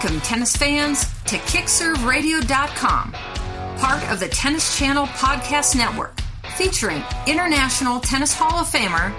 [0.00, 3.12] Welcome, tennis fans, to KickServeRadio.com,
[3.78, 6.20] part of the Tennis Channel Podcast Network,
[6.56, 9.12] featuring International Tennis Hall of Famer,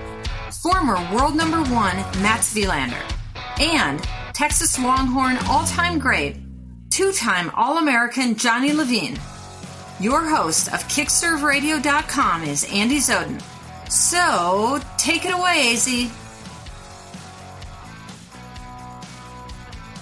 [0.64, 3.04] former world number one Mats Wilander,
[3.60, 4.00] and
[4.34, 6.38] Texas Longhorn all time great,
[6.90, 9.20] two time All American Johnny Levine.
[10.00, 13.42] Your host of KickServeRadio.com is Andy Zoden.
[13.92, 16.10] So, take it away, AZ.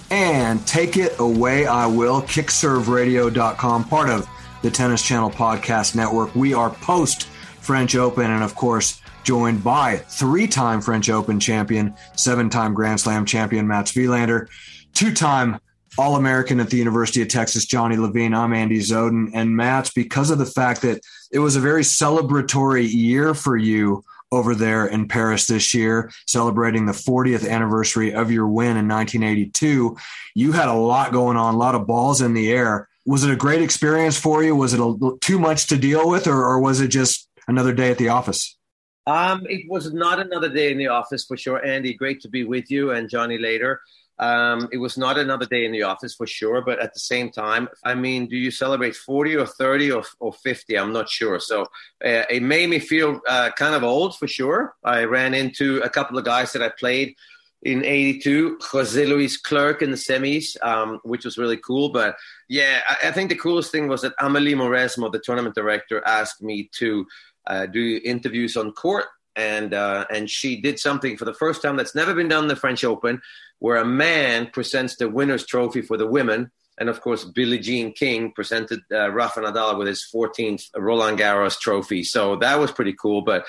[0.09, 2.21] And take it away, I will.
[2.21, 4.27] KickServeRadio.com, part of
[4.61, 6.34] the Tennis Channel Podcast Network.
[6.34, 7.25] We are post
[7.59, 13.01] French Open and, of course, joined by three time French Open champion, seven time Grand
[13.01, 14.48] Slam champion Mats Wilander,
[14.93, 15.59] two time
[15.98, 18.34] All American at the University of Texas, Johnny Levine.
[18.34, 19.31] I'm Andy Zoden.
[19.34, 21.01] And Mats, because of the fact that
[21.34, 26.85] it was a very celebratory year for you over there in Paris this year, celebrating
[26.85, 29.98] the 40th anniversary of your win in 1982.
[30.35, 32.90] You had a lot going on, a lot of balls in the air.
[33.05, 34.55] Was it a great experience for you?
[34.55, 37.90] Was it a, too much to deal with, or, or was it just another day
[37.90, 38.57] at the office?
[39.05, 41.94] Um, it was not another day in the office for sure, Andy.
[41.94, 43.79] Great to be with you and Johnny later.
[44.20, 47.29] Um, it was not another day in the office for sure, but at the same
[47.29, 50.77] time, I mean, do you celebrate 40 or 30 or, or 50?
[50.77, 51.40] I'm not sure.
[51.40, 51.63] So
[52.04, 54.76] uh, it made me feel uh, kind of old for sure.
[54.84, 57.15] I ran into a couple of guys that I played
[57.63, 61.90] in 82, Jose Luis Clerc in the semis, um, which was really cool.
[61.90, 62.15] But
[62.49, 66.41] yeah, I, I, think the coolest thing was that Amelie Mauresmo, the tournament director, asked
[66.41, 67.06] me to
[67.47, 69.06] uh, do interviews on court.
[69.38, 72.47] And, uh, and she did something for the first time that's never been done in
[72.50, 73.22] the French Open
[73.59, 76.52] where a man presents the winner's trophy for the women.
[76.79, 81.59] And of course, Billie Jean King presented uh, Rafa Nadal with his 14th Roland Garros
[81.59, 82.03] trophy.
[82.03, 83.24] So that was pretty cool.
[83.24, 83.46] But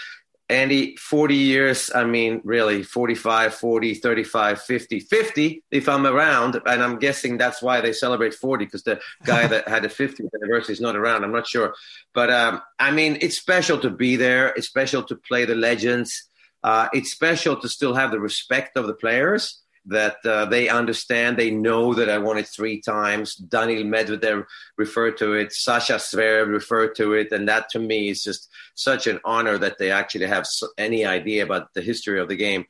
[0.50, 6.60] Andy, 40 years, I mean, really 45, 40, 35, 50, 50 if I'm around.
[6.64, 10.30] And I'm guessing that's why they celebrate 40 because the guy that had the 50th
[10.34, 11.24] anniversary is not around.
[11.24, 11.74] I'm not sure.
[12.14, 14.48] But um, I mean, it's special to be there.
[14.48, 16.28] It's special to play the legends.
[16.64, 21.36] Uh, it's special to still have the respect of the players that uh, they understand.
[21.36, 23.34] They know that I won it three times.
[23.34, 24.44] Daniil Medvedev
[24.76, 25.52] referred to it.
[25.52, 27.32] Sasha Zverev referred to it.
[27.32, 31.42] And that to me is just such an honor that they actually have any idea
[31.42, 32.64] about the history of the game,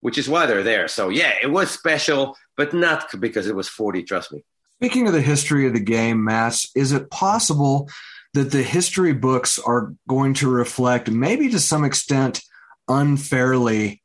[0.00, 0.88] which is why they're there.
[0.88, 4.44] So, yeah, it was special, but not because it was 40, trust me.
[4.76, 7.90] Speaking of the history of the game, Mats, is it possible
[8.32, 12.40] that the history books are going to reflect, maybe to some extent,
[12.88, 13.99] unfairly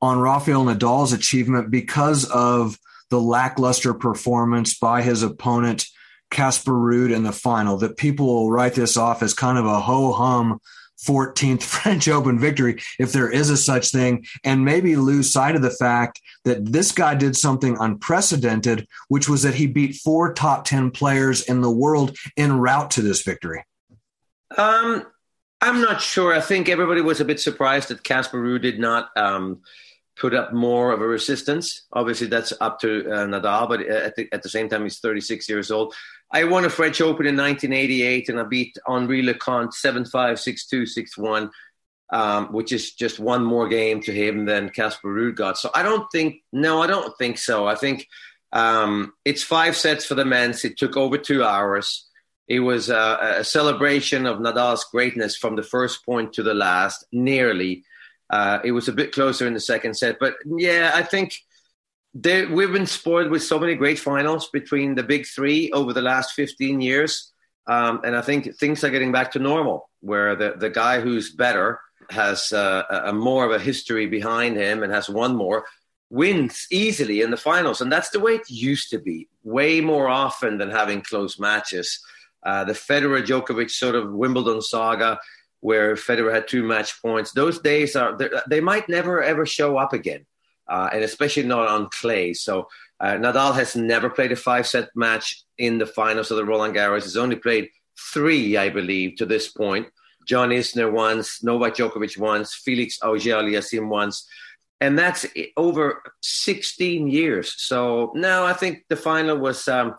[0.00, 2.78] on Rafael Nadal's achievement because of
[3.10, 5.86] the lackluster performance by his opponent,
[6.30, 7.78] Casper Ruud, in the final.
[7.78, 10.60] That people will write this off as kind of a ho hum
[11.04, 15.62] 14th French Open victory, if there is a such thing, and maybe lose sight of
[15.62, 20.64] the fact that this guy did something unprecedented, which was that he beat four top
[20.64, 23.64] 10 players in the world en route to this victory.
[24.56, 25.04] Um,
[25.60, 26.34] I'm not sure.
[26.34, 29.62] I think everybody was a bit surprised that Casper Ruud did not um,
[30.16, 31.82] put up more of a resistance.
[31.92, 35.48] Obviously, that's up to uh, Nadal, but at the, at the same time, he's 36
[35.48, 35.94] years old.
[36.30, 40.66] I won a French Open in 1988, and I beat Henri Leconte 7 5, 6
[40.66, 41.50] 2, 6 1,
[42.12, 45.58] um, which is just one more game to him than Casper Ruud got.
[45.58, 47.66] So I don't think, no, I don't think so.
[47.66, 48.08] I think
[48.52, 50.64] um, it's five sets for the men's.
[50.64, 52.06] It took over two hours.
[52.48, 57.04] It was a, a celebration of Nadal's greatness from the first point to the last,
[57.12, 57.84] nearly.
[58.30, 61.34] Uh, it was a bit closer in the second set, but yeah, I think
[62.22, 66.32] we've been spoiled with so many great finals between the big three over the last
[66.32, 67.32] 15 years.
[67.66, 71.34] Um, and I think things are getting back to normal, where the, the guy who's
[71.34, 75.64] better has uh, a, a more of a history behind him and has won more,
[76.08, 77.80] wins easily in the finals.
[77.80, 82.00] And that's the way it used to be, way more often than having close matches.
[82.44, 85.18] Uh, the Federer Djokovic sort of Wimbledon saga
[85.60, 87.32] where Federer had two match points.
[87.32, 88.18] Those days are
[88.48, 90.26] they might never ever show up again,
[90.68, 92.32] uh, and especially not on clay.
[92.34, 92.68] So
[93.00, 96.74] uh, Nadal has never played a five set match in the finals of the Roland
[96.74, 97.02] Garros.
[97.02, 97.68] He's only played
[98.12, 99.88] three, I believe, to this point.
[100.26, 104.26] John Isner once, Novak Djokovic once, Felix Auger-Aliassime once.
[104.80, 105.24] And that's
[105.56, 107.54] over 16 years.
[107.56, 109.94] So now I think the final was um,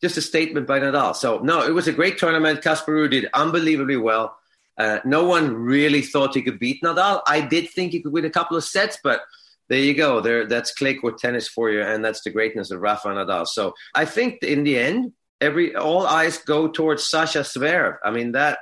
[0.00, 1.16] just a statement by Nadal.
[1.16, 2.62] So no, it was a great tournament.
[2.62, 4.36] Casper did unbelievably well.
[4.78, 7.20] Uh, no one really thought he could beat Nadal.
[7.26, 9.20] I did think he could win a couple of sets, but
[9.68, 10.20] there you go.
[10.20, 13.46] There, that's clay court tennis for you, and that's the greatness of Rafa Nadal.
[13.46, 17.98] So I think in the end, every all eyes go towards Sasha Zverev.
[18.04, 18.58] I mean that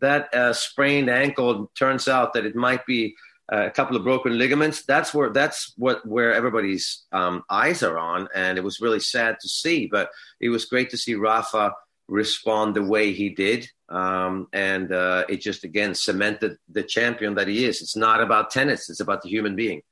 [0.00, 3.14] that uh, sprained ankle turns out that it might be
[3.50, 4.84] a couple of broken ligaments.
[4.84, 9.38] That's where that's what where everybody's um, eyes are on, and it was really sad
[9.40, 9.86] to see.
[9.86, 10.10] But
[10.40, 11.72] it was great to see Rafa
[12.10, 17.48] respond the way he did, um, and uh, it just again cemented the champion that
[17.48, 17.80] he is.
[17.80, 19.82] It's not about tennis; it's about the human being.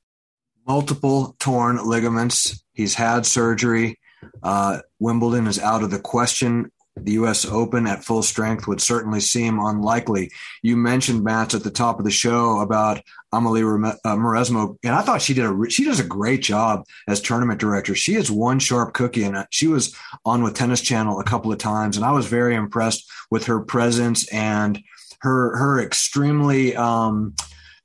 [0.67, 2.63] Multiple torn ligaments.
[2.73, 3.99] He's had surgery.
[4.43, 6.71] Uh, Wimbledon is out of the question
[7.05, 7.45] the U.S.
[7.45, 10.31] Open at full strength would certainly seem unlikely.
[10.63, 13.03] You mentioned Mats at the top of the show about
[13.33, 17.21] Amelie uh, Mauresmo, and I thought she did a she does a great job as
[17.21, 17.95] tournament director.
[17.95, 21.59] She is one sharp cookie, and she was on with Tennis Channel a couple of
[21.59, 24.83] times, and I was very impressed with her presence and
[25.21, 26.75] her her extremely.
[26.77, 27.35] Um,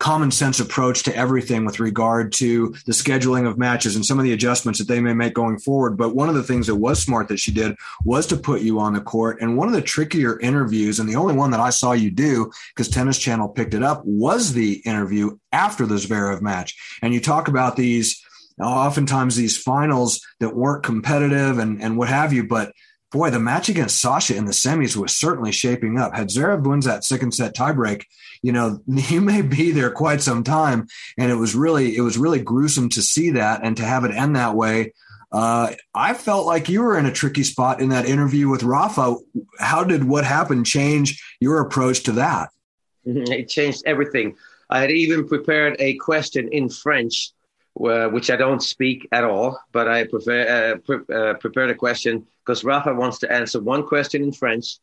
[0.03, 4.25] common sense approach to everything with regard to the scheduling of matches and some of
[4.25, 5.95] the adjustments that they may make going forward.
[5.95, 8.81] But one of the things that was smart that she did was to put you
[8.81, 9.39] on the court.
[9.39, 12.51] And one of the trickier interviews, and the only one that I saw you do
[12.75, 16.75] because Tennis Channel picked it up, was the interview after the Zverev match.
[17.01, 18.21] And you talk about these
[18.59, 22.73] oftentimes these finals that weren't competitive and, and what have you, but
[23.13, 26.15] boy, the match against Sasha in the semis was certainly shaping up.
[26.15, 28.06] Had Zverev wins that second set tiebreak,
[28.42, 30.88] you know, he may be there quite some time.
[31.18, 34.12] And it was really, it was really gruesome to see that and to have it
[34.12, 34.94] end that way.
[35.31, 39.16] Uh, I felt like you were in a tricky spot in that interview with Rafa.
[39.57, 42.50] How did what happened change your approach to that?
[43.06, 44.38] It changed everything.
[44.69, 47.32] I had even prepared a question in French,
[47.75, 52.25] which I don't speak at all, but I prefer, uh, pre- uh, prepared a question
[52.45, 54.77] because Rafa wants to answer one question in French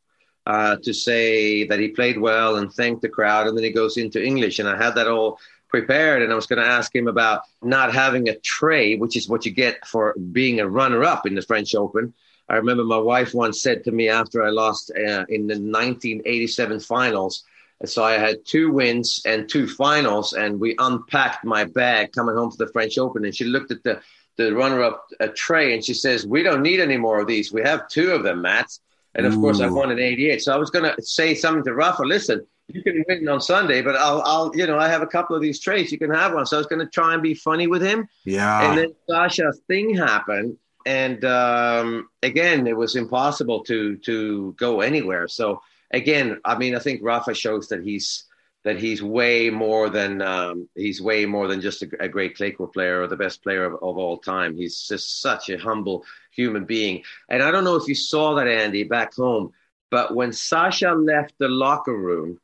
[0.46, 3.96] uh, to say that he played well and thank the crowd, and then he goes
[3.96, 4.58] into English.
[4.58, 5.38] And I had that all
[5.68, 9.28] prepared, and I was going to ask him about not having a tray, which is
[9.28, 12.12] what you get for being a runner-up in the French Open.
[12.48, 16.80] I remember my wife once said to me after I lost uh, in the 1987
[16.80, 17.44] finals.
[17.86, 22.50] So I had two wins and two finals, and we unpacked my bag coming home
[22.50, 23.24] for the French Open.
[23.24, 24.00] And she looked at the
[24.36, 27.52] the runner-up uh, tray, and she says, "We don't need any more of these.
[27.52, 28.70] We have two of them, Matt."
[29.14, 29.40] And of Ooh.
[29.40, 30.42] course, I won in '88.
[30.42, 32.02] So I was going to say something to Rafa.
[32.02, 35.34] Listen, you can win on Sunday, but I'll, I'll, you know, I have a couple
[35.34, 35.90] of these trays.
[35.90, 36.46] You can have one.
[36.46, 38.08] So I was going to try and be funny with him.
[38.24, 38.70] Yeah.
[38.70, 40.56] And then Sasha's thing happened,
[40.86, 45.28] and um, again, it was impossible to to go anywhere.
[45.28, 48.24] So again, I mean, I think Rafa shows that he's
[48.62, 52.50] that he's way more than um, he's way more than just a, a, great clay
[52.50, 54.54] court player or the best player of, of, all time.
[54.54, 57.02] He's just such a humble human being.
[57.30, 59.52] And I don't know if you saw that, Andy, back home,
[59.90, 62.38] but when Sasha left the locker room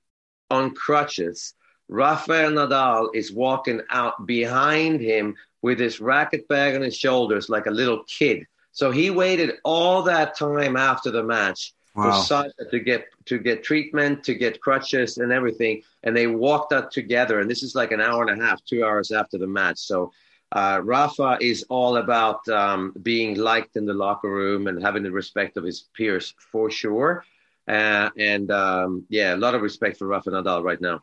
[0.51, 1.53] on crutches,
[1.89, 7.67] Rafael Nadal is walking out behind him with his racket bag on his shoulders like
[7.67, 8.47] a little kid.
[8.73, 12.13] So he waited all that time after the match wow.
[12.13, 16.73] for Sasha to get to get treatment, to get crutches and everything, and they walked
[16.73, 17.41] out together.
[17.41, 19.79] And this is like an hour and a half, two hours after the match.
[19.79, 20.13] So
[20.53, 25.11] uh, Rafa is all about um, being liked in the locker room and having the
[25.11, 27.25] respect of his peers for sure.
[27.67, 31.03] Uh, and um, yeah, a lot of respect for Rafa Nadal right now.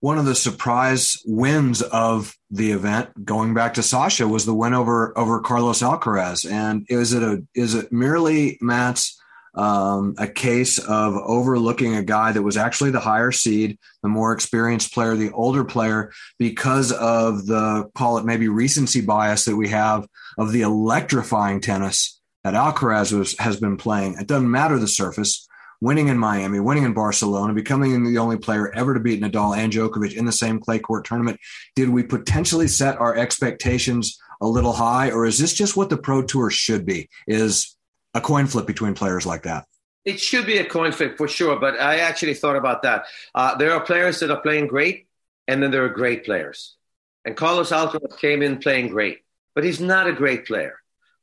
[0.00, 4.74] One of the surprise wins of the event, going back to Sasha, was the win
[4.74, 6.50] over over Carlos Alcaraz.
[6.50, 9.20] And is it a is it merely Mats
[9.56, 14.32] um, a case of overlooking a guy that was actually the higher seed, the more
[14.32, 19.68] experienced player, the older player, because of the call it maybe recency bias that we
[19.68, 20.06] have
[20.38, 24.14] of the electrifying tennis that Alcaraz was, has been playing.
[24.20, 25.48] It doesn't matter the surface.
[25.82, 29.70] Winning in Miami, winning in Barcelona, becoming the only player ever to beat Nadal and
[29.70, 31.38] Djokovic in the same clay court tournament.
[31.74, 35.98] Did we potentially set our expectations a little high, or is this just what the
[35.98, 37.10] Pro Tour should be?
[37.26, 37.75] Is
[38.16, 39.66] a coin flip between players like that.
[40.04, 43.04] It should be a coin flip for sure, but I actually thought about that.
[43.34, 45.06] Uh, there are players that are playing great,
[45.46, 46.76] and then there are great players.
[47.24, 49.18] And Carlos Alcaraz came in playing great,
[49.54, 50.76] but he's not a great player.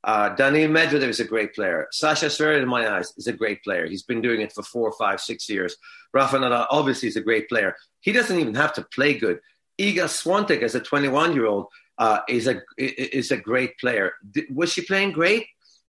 [0.03, 1.87] Uh, Medvedev is a great player.
[1.91, 3.87] Sasha Zverev, in my eyes, is a great player.
[3.87, 5.77] He's been doing it for four, five, six years.
[6.13, 7.75] Rafa Nadal obviously is a great player.
[8.01, 9.39] He doesn't even have to play good.
[9.79, 14.13] Iga Swiatek, as a 21 year old, uh, is a is a great player.
[14.51, 15.45] Was she playing great?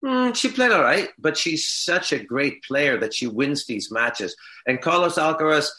[0.03, 3.91] Mm, she played all right, but she's such a great player that she wins these
[3.91, 4.36] matches.
[4.67, 5.69] And Carlos Alcaraz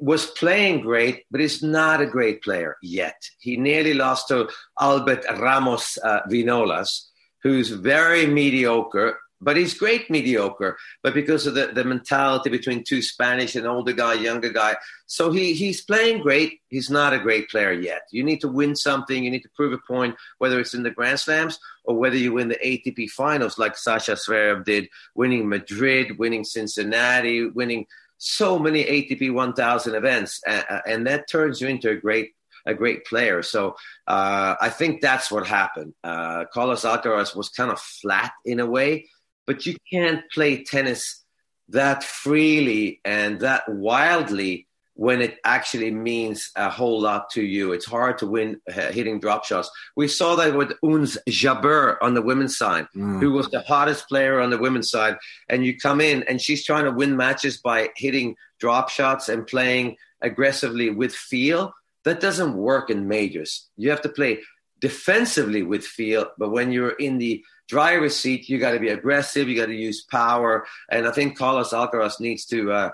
[0.00, 3.20] was playing great, but he's not a great player yet.
[3.40, 4.48] He nearly lost to
[4.80, 7.08] Albert Ramos uh, Vinolas,
[7.42, 10.78] who's very mediocre, but he's great mediocre.
[11.02, 15.32] But because of the, the mentality between two Spanish, an older guy, younger guy, so
[15.32, 16.60] he he's playing great.
[16.68, 18.02] He's not a great player yet.
[18.12, 19.24] You need to win something.
[19.24, 22.32] You need to prove a point, whether it's in the Grand Slams or whether you
[22.32, 27.86] win the ATP finals, like Sasha Zverev did, winning Madrid, winning Cincinnati, winning
[28.18, 32.30] so many ATP 1000 events, and that turns you into a great
[32.64, 33.42] a great player.
[33.42, 33.74] So
[34.06, 35.94] uh, I think that's what happened.
[36.04, 39.08] Uh, Carlos Alcaraz was kind of flat in a way,
[39.48, 41.24] but you can't play tennis
[41.70, 47.72] that freely and that wildly when it actually means a whole lot to you.
[47.72, 49.70] It's hard to win uh, hitting drop shots.
[49.96, 53.20] We saw that with Ons Jabeur on the women's side, mm.
[53.20, 55.16] who was the hottest player on the women's side.
[55.48, 59.46] And you come in and she's trying to win matches by hitting drop shots and
[59.46, 61.72] playing aggressively with feel.
[62.04, 63.68] That doesn't work in majors.
[63.76, 64.40] You have to play
[64.80, 69.48] defensively with feel, but when you're in the driver's seat, you got to be aggressive.
[69.48, 70.66] You got to use power.
[70.90, 72.90] And I think Carlos Alcaraz needs to uh,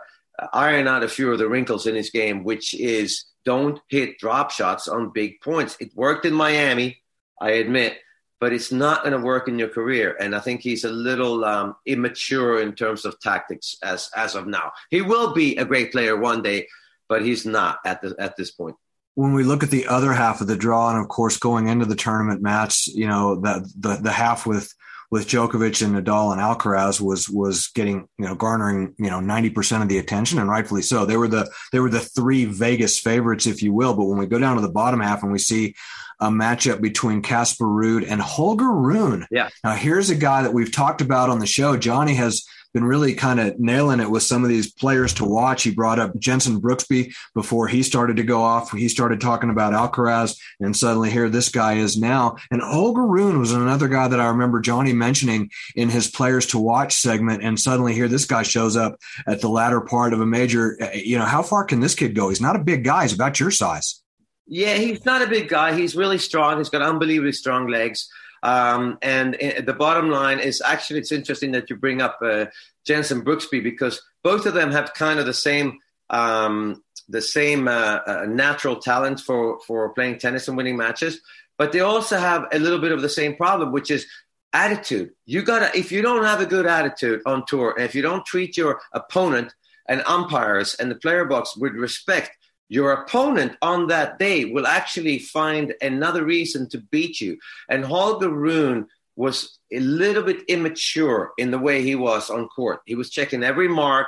[0.52, 4.50] iron out a few of the wrinkles in his game, which is don't hit drop
[4.50, 5.76] shots on big points.
[5.80, 6.98] It worked in Miami,
[7.40, 7.98] I admit,
[8.40, 10.16] but it's not going to work in your career.
[10.20, 14.46] And I think he's a little um, immature in terms of tactics as as of
[14.46, 14.72] now.
[14.90, 16.68] He will be a great player one day,
[17.08, 18.76] but he's not at the at this point.
[19.14, 21.86] When we look at the other half of the draw, and of course going into
[21.86, 24.72] the tournament match, you know that the the half with
[25.10, 29.50] with Djokovic and Nadal and Alcaraz was was getting you know garnering you know ninety
[29.50, 31.06] percent of the attention and rightfully so.
[31.06, 33.94] They were the they were the three Vegas favorites, if you will.
[33.94, 35.74] But when we go down to the bottom half and we see
[36.20, 39.26] a matchup between Casper Ruud and Holger Rune.
[39.30, 39.50] Yeah.
[39.62, 41.76] Now here's a guy that we've talked about on the show.
[41.76, 42.44] Johnny has
[42.74, 45.62] been really kind of nailing it with some of these players to watch.
[45.62, 48.72] He brought up Jenson Brooksby before he started to go off.
[48.72, 52.36] He started talking about Alcaraz, and suddenly here this guy is now.
[52.50, 56.58] And Holger Rune was another guy that I remember Johnny mentioning in his players to
[56.58, 57.42] watch segment.
[57.42, 60.76] And suddenly here this guy shows up at the latter part of a major.
[60.80, 62.28] Eh, you know, how far can this kid go?
[62.28, 63.02] He's not a big guy.
[63.02, 64.02] He's about your size.
[64.46, 65.74] Yeah, he's not a big guy.
[65.74, 66.56] He's really strong.
[66.56, 68.08] He's got unbelievably strong legs.
[68.42, 72.46] Um, and uh, the bottom line is actually, it's interesting that you bring up uh,
[72.86, 75.78] Jenson Brooksby because both of them have kind of the same
[76.10, 81.20] um, the same uh, uh, natural talent for for playing tennis and winning matches,
[81.56, 84.06] but they also have a little bit of the same problem, which is
[84.52, 85.10] attitude.
[85.26, 88.24] You gotta if you don't have a good attitude on tour, and if you don't
[88.24, 89.54] treat your opponent
[89.88, 92.30] and umpires and the player box with respect,
[92.68, 97.38] your opponent on that day will actually find another reason to beat you.
[97.68, 102.80] And Holger Rune was a little bit immature in the way he was on court.
[102.86, 104.06] He was checking every mark.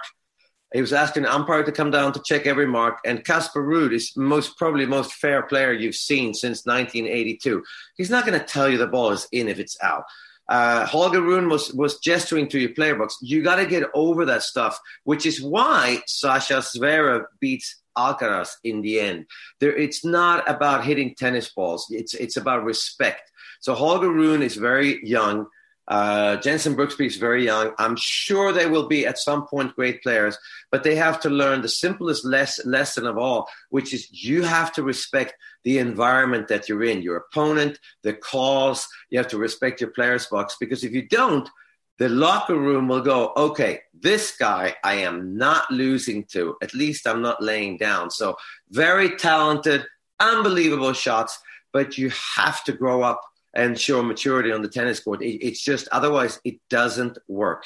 [0.73, 2.99] He was asking the umpire to come down to check every mark.
[3.05, 7.65] And Casper Ruud is most probably the most fair player you've seen since 1982.
[7.97, 10.05] He's not going to tell you the ball is in if it's out.
[10.51, 13.17] Uh, Holger Rune was was gesturing to your player box.
[13.23, 18.83] You got to get over that stuff, which is why Sasha Zverev beats Alcaraz in
[18.83, 19.27] the end.
[19.61, 21.87] There, it's not about hitting tennis balls.
[21.91, 23.31] It's it's about respect.
[23.61, 25.47] So Holger Rune is very young.
[25.91, 27.73] Uh, Jenson Brooksby is very young.
[27.77, 30.39] I'm sure they will be at some point great players,
[30.71, 34.73] but they have to learn the simplest less, lesson of all, which is you have
[34.75, 38.87] to respect the environment that you're in, your opponent, the calls.
[39.11, 41.49] You have to respect your players' box because if you don't,
[41.99, 46.57] the locker room will go, okay, this guy I am not losing to.
[46.63, 48.13] At least I'm not laying down.
[48.13, 48.37] So
[48.71, 49.85] very talented,
[50.21, 51.37] unbelievable shots,
[51.73, 53.21] but you have to grow up
[53.55, 55.23] and show maturity on the tennis court.
[55.23, 57.65] It, it's just otherwise it doesn't work.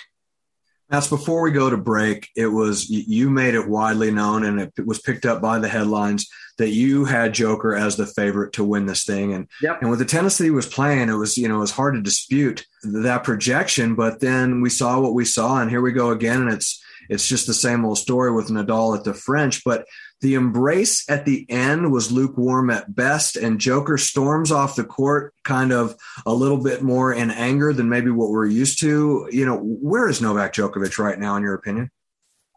[0.91, 2.29] That's before we go to break.
[2.37, 6.29] It was you made it widely known, and it was picked up by the headlines
[6.59, 9.33] that you had Joker as the favorite to win this thing.
[9.33, 9.81] And yep.
[9.81, 11.95] and with the tennis that he was playing, it was you know it was hard
[11.95, 13.95] to dispute that projection.
[13.95, 17.29] But then we saw what we saw, and here we go again, and it's it's
[17.29, 19.65] just the same old story with Nadal at the French.
[19.65, 19.87] But
[20.25, 25.35] the embrace at the end was lukewarm at best, and Joker storms off the court
[25.45, 29.29] kind of a little bit more in anger than maybe what we're used to.
[29.31, 31.91] You know, where is Novak Djokovic right now, in your opinion?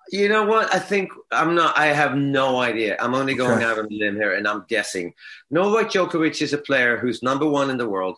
[0.10, 0.74] You know what?
[0.74, 1.78] I think I'm not.
[1.78, 2.96] I have no idea.
[3.02, 3.66] I'm only going okay.
[3.66, 5.14] out on a limb here, and I'm guessing.
[5.52, 8.16] Novak Djokovic is a player who's number one in the world.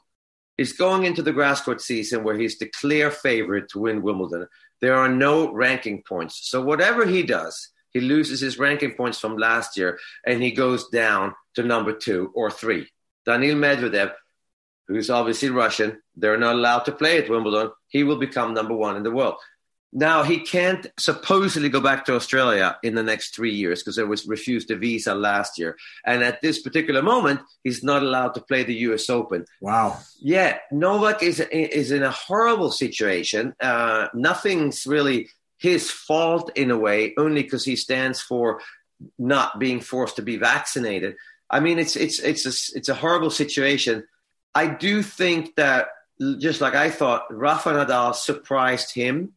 [0.58, 4.48] He's going into the grass court season where he's the clear favorite to win Wimbledon.
[4.79, 9.38] There are no ranking points, so whatever he does, he loses his ranking points from
[9.38, 12.88] last year, and he goes down to number two or three.
[13.25, 14.13] Daniil Medvedev,
[14.88, 17.72] who's obviously Russian, they're not allowed to play at Wimbledon.
[17.88, 19.36] He will become number one in the world.
[19.91, 24.05] Now he can't supposedly go back to Australia in the next three years because there
[24.05, 28.41] was refused a visa last year, and at this particular moment, he's not allowed to
[28.41, 29.10] play the U.S.
[29.10, 29.46] Open.
[29.62, 30.00] Wow.
[30.19, 33.55] Yeah, Novak is is in a horrible situation.
[33.60, 38.61] Uh, nothing's really his fault in a way, only because he stands for
[39.17, 41.15] not being forced to be vaccinated.
[41.49, 44.05] I mean, it's it's it's a, it's a horrible situation.
[44.55, 45.89] I do think that
[46.39, 49.33] just like I thought, Rafa Nadal surprised him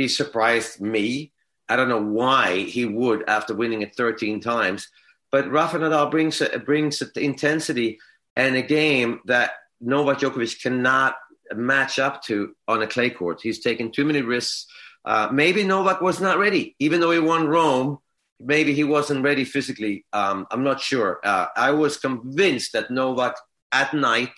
[0.00, 1.32] he surprised me.
[1.68, 4.88] I don't know why he would after winning it 13 times.
[5.30, 7.98] but Rafa Nadal brings brings intensity
[8.34, 9.50] and a game that
[9.80, 11.14] Novak Djokovic cannot
[11.54, 13.40] match up to on a clay court.
[13.42, 14.66] He's taken too many risks.
[15.04, 17.98] Uh, maybe Novak was not ready, even though he won Rome.
[18.38, 20.04] Maybe he wasn't ready physically.
[20.12, 21.20] Um, I'm not sure.
[21.24, 23.36] Uh, I was convinced that Novak
[23.72, 24.32] at night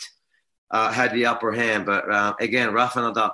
[0.70, 3.32] uh, had the upper hand, but uh, again, Rafa Nadal.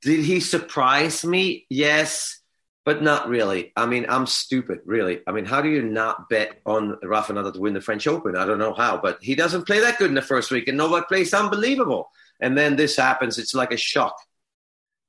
[0.00, 1.66] Did he surprise me?
[1.68, 2.40] Yes,
[2.84, 3.72] but not really.
[3.76, 5.20] I mean, I'm stupid, really.
[5.26, 8.36] I mean, how do you not bet on Rafa Nadal to win the French Open?
[8.36, 10.76] I don't know how, but he doesn't play that good in the first week, and
[10.76, 12.10] Novak plays unbelievable.
[12.40, 13.38] And then this happens.
[13.38, 14.16] It's like a shock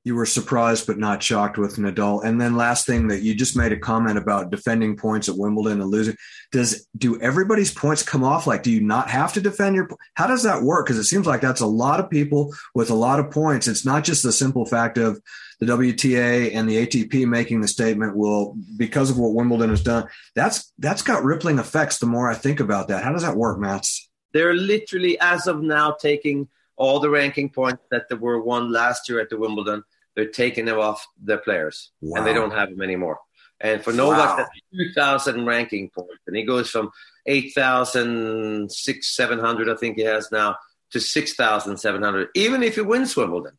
[0.04, 2.22] you were surprised but not shocked with Nadal.
[2.22, 5.80] And then last thing that you just made a comment about defending points at Wimbledon
[5.80, 6.16] and losing.
[6.52, 8.46] Does do everybody's points come off?
[8.46, 9.88] Like, do you not have to defend your?
[10.12, 10.86] How does that work?
[10.86, 13.66] Because it seems like that's a lot of people with a lot of points.
[13.66, 15.18] It's not just the simple fact of
[15.58, 18.14] the WTA and the ATP making the statement.
[18.14, 21.98] Well, because of what Wimbledon has done, that's that's got rippling effects.
[21.98, 24.10] The more I think about that, how does that work, Mats?
[24.34, 29.20] They're literally, as of now, taking all the ranking points that were won last year
[29.20, 29.82] at the Wimbledon
[30.16, 32.18] they're taking them off their players, wow.
[32.18, 33.18] and they don't have them anymore.
[33.60, 34.36] And for Novak, wow.
[34.36, 34.50] that's
[34.94, 36.90] 2,000 ranking points, and he goes from
[37.26, 40.56] 8,000, 700, I think he has now,
[40.90, 43.58] to 6,700, even if he wins Wimbledon.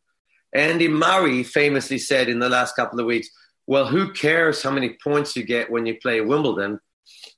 [0.52, 3.28] Andy Murray famously said in the last couple of weeks,
[3.66, 6.80] well, who cares how many points you get when you play Wimbledon?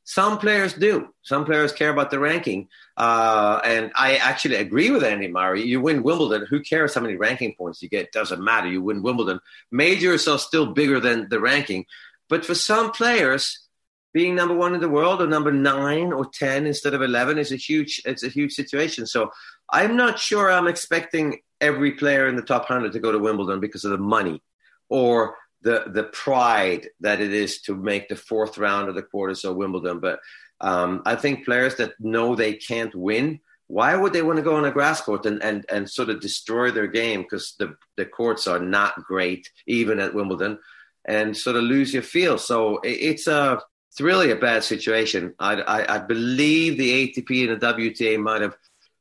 [0.08, 1.12] Some players do.
[1.20, 2.68] Some players care about the ranking.
[2.96, 5.64] Uh, and I actually agree with Andy Murray.
[5.64, 8.10] You win Wimbledon, who cares how many ranking points you get?
[8.10, 8.68] Doesn't matter.
[8.68, 9.38] You win Wimbledon.
[9.70, 11.84] Majors are still bigger than the ranking.
[12.30, 13.68] But for some players,
[14.14, 17.52] being number one in the world or number nine or 10 instead of 11 is
[17.52, 19.04] a huge, it's a huge situation.
[19.04, 19.30] So
[19.68, 23.60] I'm not sure I'm expecting every player in the top 100 to go to Wimbledon
[23.60, 24.42] because of the money
[24.88, 29.44] or the the pride that it is to make the fourth round of the quarters
[29.44, 30.00] of Wimbledon.
[30.00, 30.20] But
[30.60, 34.56] um, I think players that know they can't win, why would they want to go
[34.56, 38.06] on a grass court and, and, and sort of destroy their game because the, the
[38.06, 40.58] courts are not great, even at Wimbledon,
[41.04, 42.38] and sort of lose your feel.
[42.38, 45.34] So it, it's a it's really a bad situation.
[45.38, 48.56] I, I, I believe the ATP and the WTA might have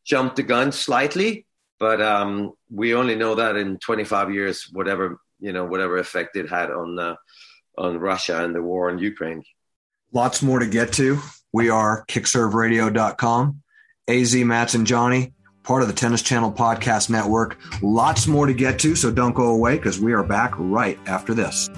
[0.05, 1.45] jumped the gun slightly,
[1.79, 6.49] but um, we only know that in 25 years, whatever you know whatever effect it
[6.49, 7.15] had on uh,
[7.77, 9.43] on Russia and the war in Ukraine.
[10.13, 11.19] Lots more to get to.
[11.53, 13.61] We are kickserveradio.com.
[14.07, 17.57] AZ, Mats, and Johnny, part of the Tennis Channel Podcast Network.
[17.81, 21.33] Lots more to get to, so don't go away because we are back right after
[21.33, 21.69] this.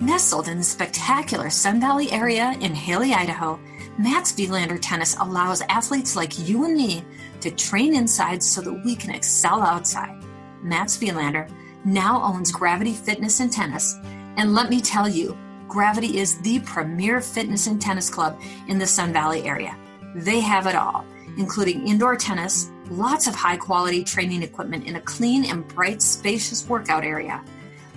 [0.00, 3.60] Nestled in the spectacular Sun Valley area in Hailey, Idaho,
[3.96, 7.04] Mats Wilander Tennis allows athletes like you and me
[7.42, 10.22] to train inside so that we can excel outside.
[10.62, 11.50] Mats Wilander
[11.84, 13.96] now owns Gravity Fitness and Tennis,
[14.36, 15.36] and let me tell you,
[15.68, 19.76] Gravity is the premier fitness and tennis club in the Sun Valley area.
[20.16, 21.04] They have it all,
[21.38, 26.68] including indoor tennis, lots of high quality training equipment in a clean and bright, spacious
[26.68, 27.44] workout area.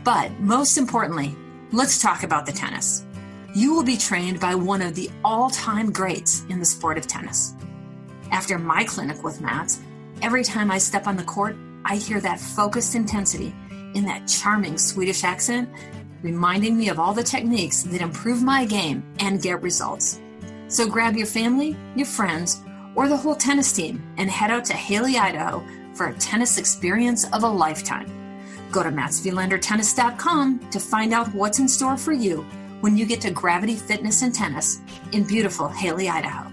[0.04, 1.36] But most importantly,
[1.72, 3.06] let's talk about the tennis.
[3.56, 7.08] You will be trained by one of the all time greats in the sport of
[7.08, 7.56] tennis.
[8.34, 9.80] After my clinic with Mats,
[10.24, 13.54] every time I step on the court, I hear that focused intensity
[13.94, 15.70] in that charming Swedish accent,
[16.24, 20.20] reminding me of all the techniques that improve my game and get results.
[20.68, 22.60] So grab your family, your friends,
[22.96, 27.32] or the whole tennis team and head out to Hailey, Idaho for a tennis experience
[27.34, 28.08] of a lifetime.
[28.72, 32.42] Go to matswilandertennis.com to find out what's in store for you
[32.82, 36.53] when you get to Gravity Fitness and Tennis in beautiful Hailey, Idaho.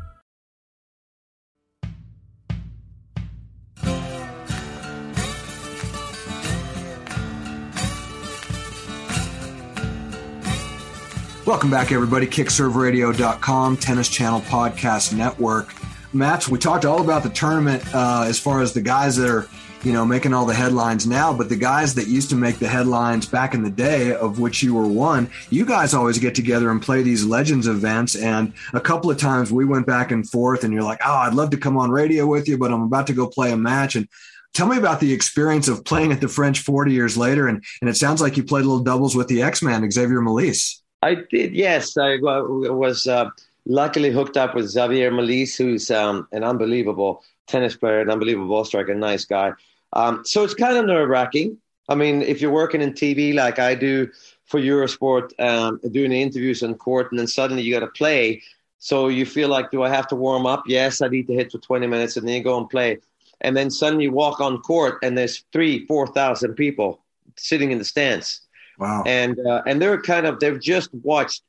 [11.51, 12.27] Welcome back, everybody.
[12.27, 15.73] KickServeRadio.com, Tennis Channel Podcast Network.
[16.13, 19.49] Mats, we talked all about the tournament uh, as far as the guys that are
[19.83, 22.69] you know, making all the headlines now, but the guys that used to make the
[22.69, 26.71] headlines back in the day, of which you were one, you guys always get together
[26.71, 28.15] and play these legends events.
[28.15, 31.33] And a couple of times we went back and forth, and you're like, oh, I'd
[31.33, 33.97] love to come on radio with you, but I'm about to go play a match.
[33.97, 34.07] And
[34.53, 37.49] tell me about the experience of playing at the French 40 years later.
[37.49, 40.21] And, and it sounds like you played a little doubles with the X Man, Xavier
[40.21, 40.80] Malisse.
[41.01, 41.97] I did, yes.
[41.97, 43.29] I was uh,
[43.65, 48.65] luckily hooked up with Xavier Malisse, who's um, an unbelievable tennis player, an unbelievable ball
[48.65, 49.53] striker, a nice guy.
[49.93, 51.57] Um, so it's kind of nerve wracking.
[51.89, 54.09] I mean, if you're working in TV like I do
[54.45, 58.41] for Eurosport, um, doing the interviews on court, and then suddenly you got to play.
[58.77, 60.63] So you feel like, do I have to warm up?
[60.67, 62.99] Yes, I need to hit for 20 minutes, and then you go and play.
[63.41, 67.01] And then suddenly you walk on court, and there's three, 4,000 people
[67.37, 68.41] sitting in the stands.
[68.81, 69.03] Wow.
[69.05, 71.43] And uh, and they're kind of they've just watched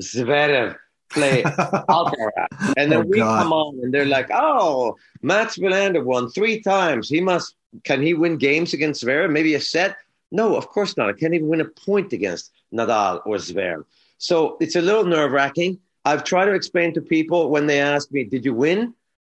[0.00, 0.74] Zverev
[1.10, 2.48] play Alcaraz,
[2.78, 3.42] and then oh, we God.
[3.42, 7.10] come on, and they're like, "Oh, Mats Wilander won three times.
[7.10, 9.30] He must can he win games against Zverev?
[9.30, 9.98] Maybe a set?
[10.32, 11.10] No, of course not.
[11.10, 13.84] I can't even win a point against Nadal or Zverev.
[14.16, 15.80] So it's a little nerve wracking.
[16.06, 18.94] I've tried to explain to people when they ask me, "Did you win?"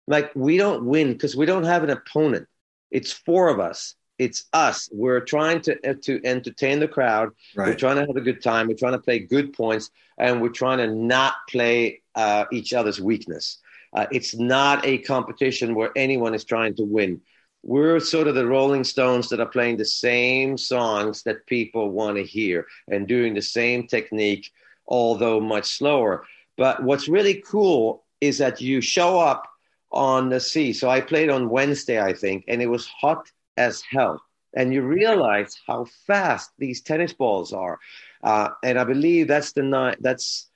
[0.07, 2.47] Like we don't win because we don't have an opponent.
[2.91, 3.95] It's four of us.
[4.19, 4.89] It's us.
[4.91, 7.31] We're trying to uh, to entertain the crowd.
[7.55, 7.69] Right.
[7.69, 8.67] We're trying to have a good time.
[8.67, 13.01] We're trying to play good points, and we're trying to not play uh, each other's
[13.01, 13.57] weakness.
[13.93, 17.19] Uh, it's not a competition where anyone is trying to win
[17.63, 22.17] we're sort of the Rolling Stones that are playing the same songs that people want
[22.17, 24.51] to hear and doing the same technique,
[24.87, 26.25] although much slower.
[26.57, 29.47] But what's really cool is that you show up
[29.91, 30.71] on the sea.
[30.71, 33.29] So I played on Wednesday, I think, and it was hot
[33.59, 34.21] as hell.
[34.55, 37.77] And you realize how fast these tennis balls are.
[38.23, 40.49] Uh, and I believe that's the night, that's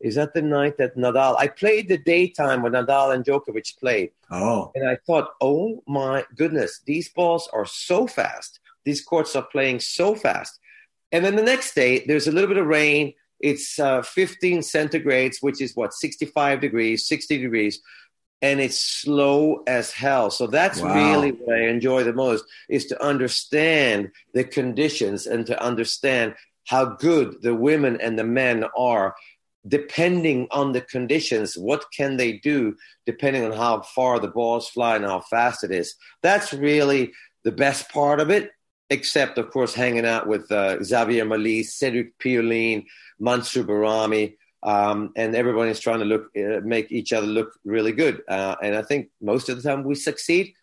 [0.00, 1.36] is that the night that Nadal?
[1.36, 4.10] I played the daytime when Nadal and Djokovic played.
[4.30, 8.60] Oh, and I thought, oh my goodness, these balls are so fast.
[8.84, 10.60] These courts are playing so fast.
[11.10, 13.14] And then the next day, there's a little bit of rain.
[13.40, 17.80] It's uh, 15 centigrades, which is what 65 degrees, 60 degrees,
[18.40, 20.30] and it's slow as hell.
[20.30, 20.94] So that's wow.
[20.94, 26.34] really what I enjoy the most is to understand the conditions and to understand
[26.66, 29.14] how good the women and the men are
[29.66, 34.96] depending on the conditions, what can they do depending on how far the balls fly
[34.96, 35.94] and how fast it is?
[36.22, 37.12] That's really
[37.44, 38.50] the best part of it,
[38.90, 42.86] except, of course, hanging out with uh, Xavier Malisse, Cedric Pioline,
[43.18, 47.92] Mansour Bahrami, um, and everyone is trying to look, uh, make each other look really
[47.92, 48.22] good.
[48.28, 50.54] Uh, and I think most of the time we succeed.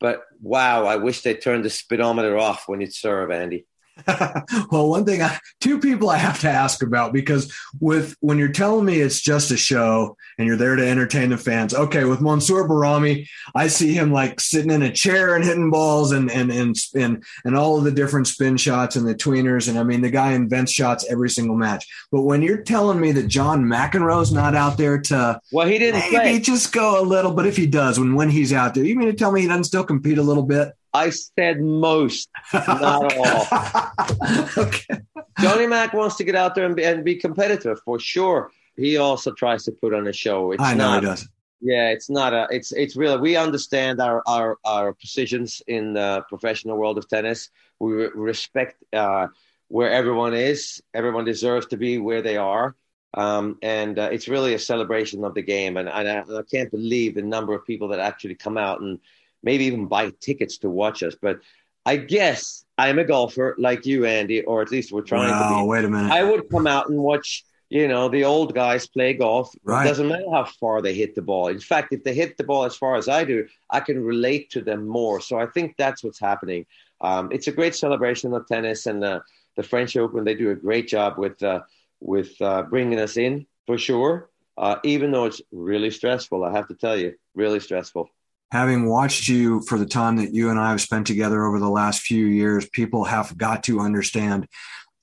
[0.00, 3.66] But wow, I wish they turned the speedometer off when you serve, Andy.
[4.70, 8.48] well, one thing, I, two people I have to ask about because with when you're
[8.48, 11.74] telling me it's just a show and you're there to entertain the fans.
[11.74, 16.12] Okay, with Mansour Bahrami, I see him like sitting in a chair and hitting balls
[16.12, 19.68] and and and and and all of the different spin shots and the tweeners.
[19.68, 21.86] And I mean, the guy invents shots every single match.
[22.12, 26.00] But when you're telling me that John McEnroe's not out there to well, he didn't
[26.00, 26.40] maybe play.
[26.40, 27.32] just go a little.
[27.32, 29.48] But if he does, when when he's out there, you mean to tell me he
[29.48, 30.72] doesn't still compete a little bit?
[30.94, 34.64] I said most, not all.
[34.64, 35.00] okay.
[35.40, 38.50] Johnny Mac wants to get out there and be, and be, competitive for sure.
[38.76, 40.52] He also tries to put on a show.
[40.52, 41.28] It's I know not, he does.
[41.60, 42.46] Yeah, it's not a.
[42.50, 43.18] It's it's really.
[43.18, 47.50] We understand our our our positions in the professional world of tennis.
[47.80, 49.28] We re- respect uh,
[49.68, 50.80] where everyone is.
[50.94, 52.76] Everyone deserves to be where they are.
[53.14, 55.76] Um, and uh, it's really a celebration of the game.
[55.76, 59.00] And, and I, I can't believe the number of people that actually come out and
[59.42, 61.14] maybe even buy tickets to watch us.
[61.20, 61.40] But
[61.86, 65.62] I guess I'm a golfer like you, Andy, or at least we're trying wow, to
[65.62, 65.68] be.
[65.68, 66.12] Wait a minute.
[66.12, 69.54] I would come out and watch, you know, the old guys play golf.
[69.64, 69.84] Right.
[69.84, 71.48] It doesn't matter how far they hit the ball.
[71.48, 74.50] In fact, if they hit the ball as far as I do, I can relate
[74.50, 75.20] to them more.
[75.20, 76.66] So I think that's what's happening.
[77.00, 79.20] Um, it's a great celebration of tennis, and uh,
[79.56, 80.24] the French Open.
[80.24, 81.60] They do a great job with uh,
[82.00, 84.30] with uh, bringing us in for sure.
[84.56, 88.10] Uh, even though it's really stressful, I have to tell you, really stressful
[88.50, 91.68] having watched you for the time that you and I have spent together over the
[91.68, 94.48] last few years, people have got to understand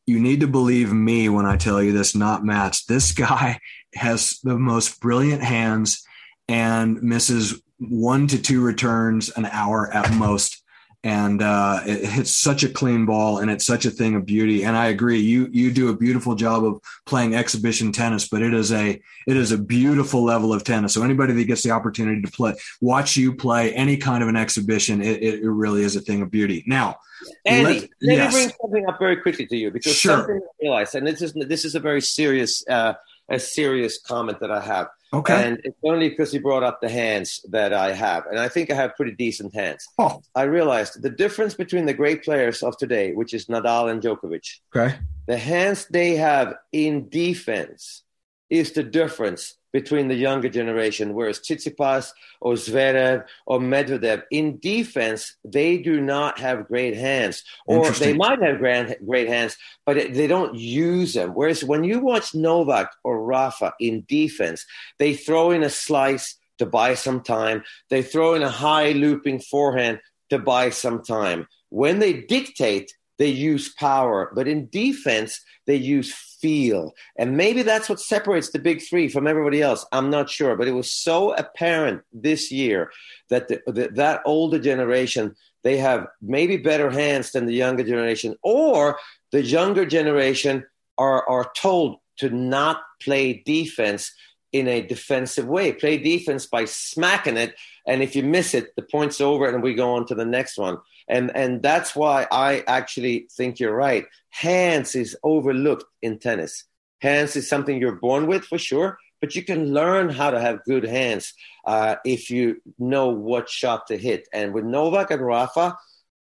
[0.08, 2.86] you need to believe me when I tell you this, not Mats.
[2.86, 3.60] This guy
[3.95, 6.03] has the most brilliant hands
[6.47, 10.62] and misses one to two returns an hour at most
[11.05, 14.65] and uh, it hits such a clean ball and it's such a thing of beauty
[14.65, 18.53] and i agree you you do a beautiful job of playing exhibition tennis but it
[18.53, 22.21] is a it is a beautiful level of tennis so anybody that gets the opportunity
[22.21, 26.01] to play watch you play any kind of an exhibition it, it really is a
[26.01, 26.97] thing of beauty now
[27.45, 28.33] Andy, let, let yes.
[28.33, 30.17] me bring something up very quickly to you because sure.
[30.17, 32.93] something I realized, and this is this is a very serious uh,
[33.29, 34.88] a serious comment that I have.
[35.13, 35.47] Okay.
[35.47, 38.25] And it's only because he brought up the hands that I have.
[38.27, 39.88] And I think I have pretty decent hands.
[39.97, 40.21] Oh.
[40.35, 44.59] I realized the difference between the great players of today, which is Nadal and Djokovic,
[44.75, 44.95] Okay.
[45.27, 48.03] the hands they have in defense
[48.49, 52.05] is the difference between the younger generation, whereas Tsitsipas
[52.39, 58.41] or Zverev or Medvedev in defense, they do not have great hands, or they might
[58.41, 61.31] have grand, great hands, but it- they don't use them.
[61.33, 64.65] Whereas when you watch Novak or Rafa in defense,
[64.97, 66.27] they throw in a slice
[66.59, 67.61] to buy some time.
[67.89, 71.47] They throw in a high looping forehand to buy some time.
[71.67, 76.93] When they dictate, they use power, but in defense, they use feel.
[77.17, 79.86] And maybe that's what separates the big three from everybody else.
[79.91, 82.91] I'm not sure, but it was so apparent this year
[83.30, 88.36] that the, the, that older generation they have maybe better hands than the younger generation,
[88.43, 88.99] or
[89.32, 90.63] the younger generation
[90.97, 94.13] are are told to not play defense
[94.51, 95.73] in a defensive way.
[95.73, 97.56] Play defense by smacking it,
[97.88, 100.60] and if you miss it, the point's over, and we go on to the next
[100.60, 100.78] one.
[101.07, 104.05] And and that's why I actually think you're right.
[104.29, 106.63] Hands is overlooked in tennis.
[106.99, 110.63] Hands is something you're born with for sure, but you can learn how to have
[110.65, 111.33] good hands
[111.65, 114.27] uh, if you know what shot to hit.
[114.33, 115.77] And with Novak and Rafa,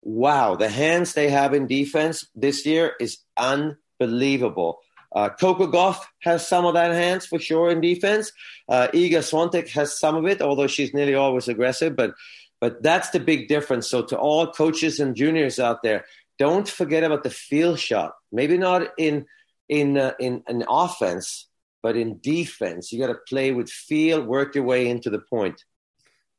[0.02, 4.78] wow, the hands they have in defense this year is unbelievable.
[5.12, 8.30] Uh, Coco Gauff has some of that hands for sure in defense.
[8.68, 11.96] Uh, Iga Swiatek has some of it, although she's nearly always aggressive.
[11.96, 12.14] But
[12.60, 13.88] but that's the big difference.
[13.88, 16.04] So to all coaches and juniors out there,
[16.38, 18.14] don't forget about the field shot.
[18.30, 19.26] Maybe not in
[19.68, 21.48] in uh, in an offense,
[21.82, 25.64] but in defense, you got to play with feel, work your way into the point.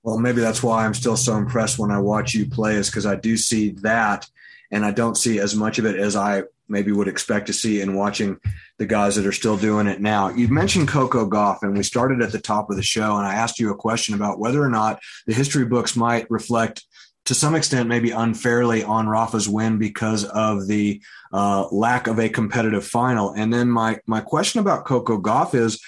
[0.04, 3.06] Well, maybe that's why I'm still so impressed when I watch you play, is because
[3.06, 4.28] I do see that,
[4.72, 7.82] and I don't see as much of it as I maybe would expect to see
[7.82, 8.40] in watching
[8.80, 10.30] the guys that are still doing it now.
[10.30, 13.36] You mentioned Coco Gauff, and we started at the top of the show, and I
[13.36, 16.86] asked you a question about whether or not the history books might reflect,
[17.26, 21.02] to some extent, maybe unfairly on Rafa's win because of the
[21.34, 23.32] uh, lack of a competitive final.
[23.32, 25.80] And then my my question about Coco Gauff is,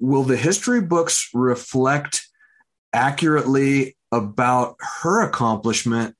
[0.00, 2.26] will the history books reflect
[2.92, 6.14] accurately about her accomplishment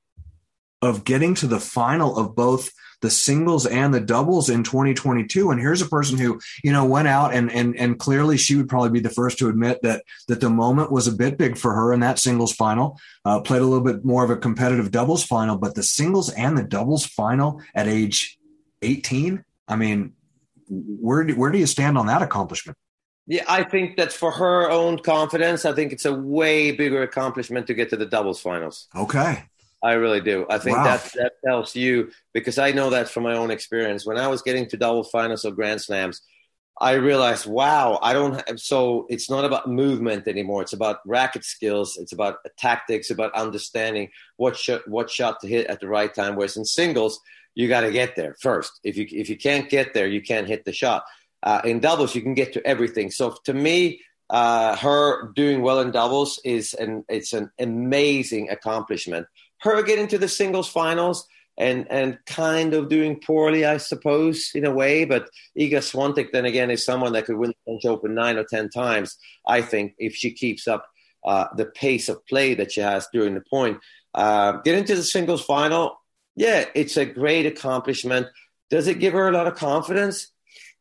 [0.86, 2.70] of getting to the final of both
[3.02, 7.06] the singles and the doubles in 2022 and here's a person who you know went
[7.06, 10.40] out and and and clearly she would probably be the first to admit that that
[10.40, 13.66] the moment was a bit big for her in that singles final uh, played a
[13.66, 17.60] little bit more of a competitive doubles final but the singles and the doubles final
[17.74, 18.38] at age
[18.80, 20.14] 18 i mean
[20.68, 22.76] where do, where do you stand on that accomplishment?
[23.26, 27.66] Yeah, I think that for her own confidence, I think it's a way bigger accomplishment
[27.66, 28.88] to get to the doubles finals.
[28.94, 29.44] okay
[29.90, 30.38] I really do.
[30.50, 30.84] I think Wow.
[30.84, 34.02] that that tells you because I know that from my own experience.
[34.08, 36.16] When I was getting to double finals or grand slams,
[36.90, 38.34] I realized, wow, I don't.
[38.46, 40.60] Have, so it's not about movement anymore.
[40.64, 41.96] It's about racket skills.
[42.02, 43.10] It's about tactics.
[43.10, 44.06] About understanding
[44.42, 46.32] what shot what shot to hit at the right time.
[46.36, 47.14] Whereas in singles,
[47.54, 48.72] you got to get there first.
[48.82, 51.04] If you if you can't get there, you can't hit the shot.
[51.48, 53.10] Uh, in doubles, you can get to everything.
[53.10, 59.26] So to me, uh, her doing well in doubles is an it's an amazing accomplishment.
[59.60, 61.26] Her getting to the singles finals
[61.58, 65.04] and and kind of doing poorly, I suppose, in a way.
[65.04, 68.44] But Iga Swiatek, then again, is someone that could win the French Open nine or
[68.44, 69.16] ten times.
[69.46, 70.86] I think if she keeps up
[71.26, 73.78] uh, the pace of play that she has during the point,
[74.14, 75.98] uh, getting to the singles final,
[76.36, 78.26] yeah, it's a great accomplishment.
[78.70, 80.32] Does it give her a lot of confidence?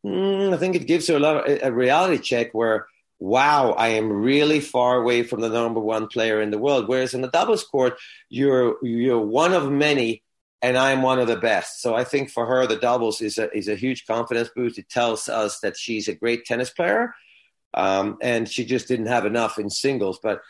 [0.05, 2.87] Mm, I think it gives her a lot of a reality check where,
[3.19, 6.87] wow, I am really far away from the number one player in the world.
[6.87, 7.97] Whereas in the doubles court,
[8.29, 10.23] you're you're one of many,
[10.61, 11.81] and I'm one of the best.
[11.81, 14.77] So I think for her, the doubles is a is a huge confidence boost.
[14.77, 17.15] It tells us that she's a great tennis player,
[17.73, 20.19] um, and she just didn't have enough in singles.
[20.21, 20.41] But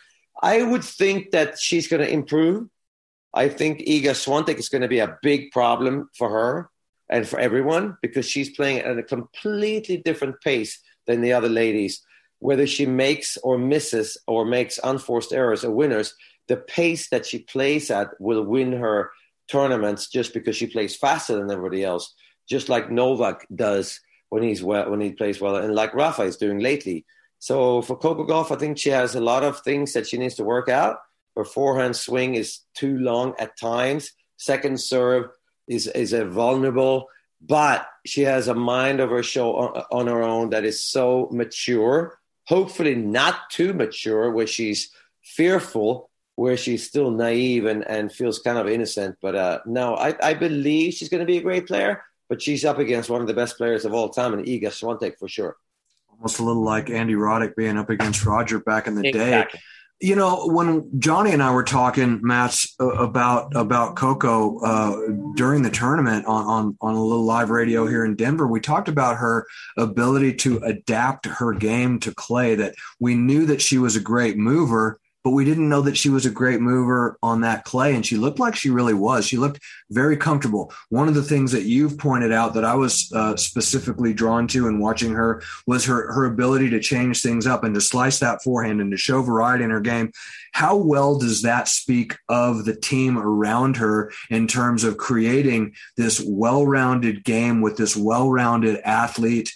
[0.41, 2.67] I would think that she's going to improve.
[3.34, 6.69] I think Iga Swiatek is going to be a big problem for her
[7.10, 12.01] and for everyone because she's playing at a completely different pace than the other ladies.
[12.45, 16.13] Whether she makes or misses or makes unforced errors or winners,
[16.47, 19.10] the pace that she plays at will win her
[19.47, 22.13] tournaments just because she plays faster than everybody else,
[22.47, 26.38] just like Novak does when he's well, when he plays well, and like Rafa is
[26.38, 27.03] doing lately.
[27.39, 30.36] So for Coco Gauff, I think she has a lot of things that she needs
[30.36, 30.97] to work out.
[31.36, 34.12] Her forehand swing is too long at times.
[34.38, 35.31] Second serve
[35.67, 37.08] is is a vulnerable,
[37.41, 41.27] but she has a mind of her show on, on her own that is so
[41.31, 42.19] mature.
[42.47, 44.91] Hopefully, not too mature, where she's
[45.23, 49.17] fearful, where she's still naive and, and feels kind of innocent.
[49.21, 52.03] But uh, no, I, I believe she's going to be a great player.
[52.27, 55.19] But she's up against one of the best players of all time, and Iga Swiatek
[55.19, 55.58] for sure.
[56.10, 59.60] Almost a little like Andy Roddick being up against Roger back in the exactly.
[59.60, 59.63] day.
[60.01, 64.97] You know, when Johnny and I were talking, Mats, uh, about about Coco uh,
[65.36, 68.89] during the tournament on, on on a little live radio here in Denver, we talked
[68.89, 72.55] about her ability to adapt her game to clay.
[72.55, 76.10] That we knew that she was a great mover, but we didn't know that she
[76.10, 77.96] was a great mover on that clay.
[77.96, 79.26] And she looked like she really was.
[79.26, 79.60] She looked
[79.90, 80.72] very comfortable.
[80.90, 84.68] One of the things that you've pointed out that I was uh, specifically drawn to
[84.68, 88.44] in watching her was her, her ability to change things up and to slice that
[88.44, 90.12] forehand and to show variety in her game.
[90.54, 96.24] How well does that speak of the team around her in terms of creating this
[96.24, 99.52] well rounded game with this well rounded athlete?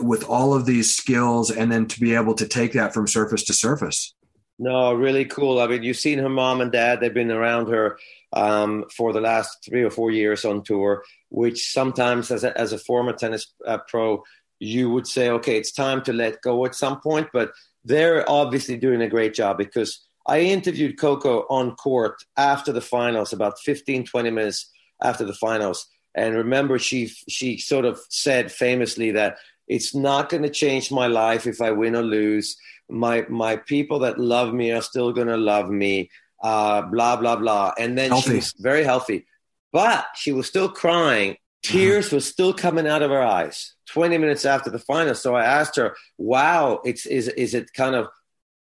[0.00, 3.44] with all of these skills and then to be able to take that from surface
[3.44, 4.12] to surface
[4.58, 5.60] no, really cool.
[5.60, 7.00] I mean, you've seen her mom and dad.
[7.00, 7.98] They've been around her
[8.32, 11.02] um, for the last three or four years on tour.
[11.30, 14.22] Which sometimes, as a, as a former tennis uh, pro,
[14.60, 17.28] you would say, okay, it's time to let go at some point.
[17.32, 17.52] But
[17.84, 23.32] they're obviously doing a great job because I interviewed Coco on court after the finals,
[23.32, 24.70] about 15, 20 minutes
[25.02, 25.86] after the finals.
[26.14, 31.08] And remember, she she sort of said famously that it's not going to change my
[31.08, 32.56] life if I win or lose
[32.88, 36.10] my my people that love me are still gonna love me.
[36.42, 37.72] Uh, blah blah blah.
[37.78, 38.30] And then healthy.
[38.30, 39.26] she was very healthy,
[39.72, 41.36] but she was still crying.
[41.62, 42.16] Tears mm-hmm.
[42.16, 43.74] were still coming out of her eyes.
[43.86, 47.94] Twenty minutes after the final, so I asked her, "Wow, it's is is it kind
[47.94, 48.08] of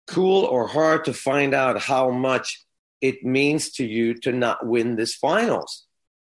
[0.08, 2.64] cool or hard to find out how much
[3.02, 5.86] it means to you to not win this finals?"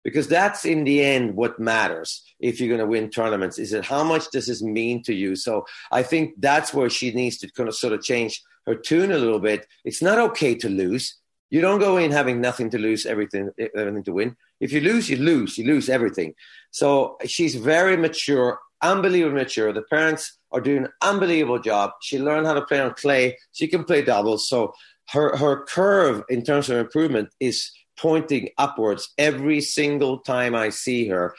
[0.05, 3.85] because that's in the end what matters if you're going to win tournaments is it
[3.85, 5.35] how much does this mean to you?
[5.35, 9.11] So i think that's where she needs to kind of sort of change her tune
[9.11, 9.67] a little bit.
[9.83, 11.15] It's not okay to lose.
[11.51, 14.35] You don't go in having nothing to lose everything everything to win.
[14.59, 15.57] If you lose you lose.
[15.57, 16.33] You lose everything.
[16.71, 19.73] So she's very mature unbelievably mature.
[19.73, 21.91] The parents are doing an unbelievable job.
[22.01, 23.37] She learned how to play on clay.
[23.51, 24.47] She can play doubles.
[24.47, 24.73] So
[25.09, 31.07] her her curve in terms of improvement is pointing upwards every single time I see
[31.07, 31.35] her.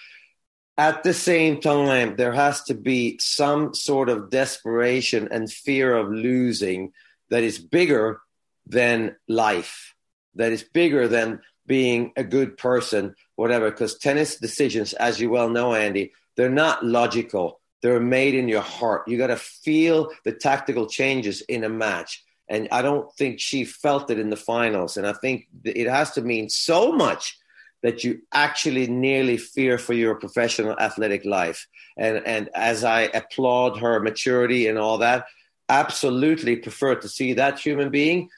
[0.78, 6.10] At the same time, there has to be some sort of desperation and fear of
[6.10, 6.92] losing
[7.30, 8.20] that is bigger
[8.66, 9.94] than life,
[10.34, 13.70] that is bigger than being a good person, whatever.
[13.70, 17.60] Because tennis decisions, as you well know, Andy, they're not logical.
[17.80, 19.08] They're made in your heart.
[19.08, 22.22] You got to feel the tactical changes in a match.
[22.48, 24.96] And I don't think she felt it in the finals.
[24.96, 27.38] And I think it has to mean so much
[27.82, 31.66] that you actually nearly fear for your professional athletic life.
[31.96, 35.26] And, and as I applaud her maturity and all that,
[35.68, 38.28] absolutely prefer to see that human being.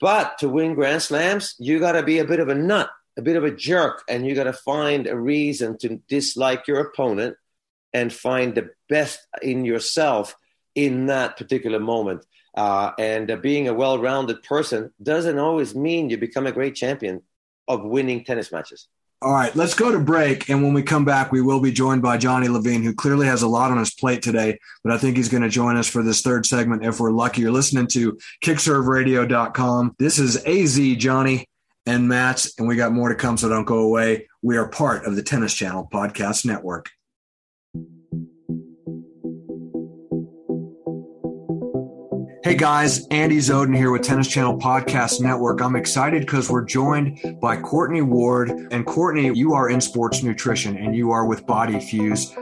[0.00, 3.22] But to win Grand Slams, you got to be a bit of a nut, a
[3.22, 7.36] bit of a jerk, and you got to find a reason to dislike your opponent
[7.92, 10.36] and find the best in yourself
[10.74, 12.24] in that particular moment.
[12.56, 16.74] Uh, and uh, being a well rounded person doesn't always mean you become a great
[16.74, 17.22] champion
[17.68, 18.88] of winning tennis matches.
[19.20, 20.48] All right, let's go to break.
[20.48, 23.42] And when we come back, we will be joined by Johnny Levine, who clearly has
[23.42, 26.04] a lot on his plate today, but I think he's going to join us for
[26.04, 27.40] this third segment if we're lucky.
[27.40, 29.96] You're listening to kickserveradio.com.
[29.98, 31.46] This is AZ Johnny
[31.84, 34.28] and Mats, and we got more to come, so don't go away.
[34.40, 36.90] We are part of the Tennis Channel Podcast Network.
[42.48, 45.60] Hey guys, Andy Zoden here with Tennis Channel Podcast Network.
[45.60, 48.48] I'm excited because we're joined by Courtney Ward.
[48.70, 52.34] And Courtney, you are in sports nutrition and you are with Body Fuse.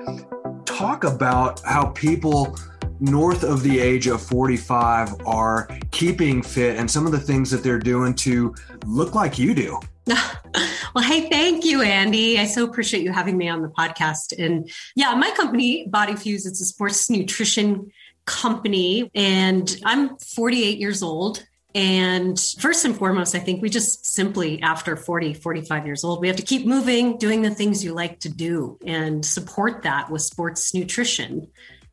[0.65, 2.57] Talk about how people
[3.01, 7.63] north of the age of 45 are keeping fit and some of the things that
[7.63, 8.55] they're doing to
[8.87, 9.79] look like you do.
[10.07, 12.39] well, hey, thank you, Andy.
[12.39, 14.33] I so appreciate you having me on the podcast.
[14.39, 17.91] And yeah, my company, Body Fuse, it's a sports nutrition
[18.25, 21.45] company and I'm 48 years old.
[21.75, 26.29] And first and foremost, I think we just simply, after 40, 45 years old, we
[26.29, 30.23] have to keep moving, doing the things you like to do and support that with
[30.23, 31.49] sports nutrition.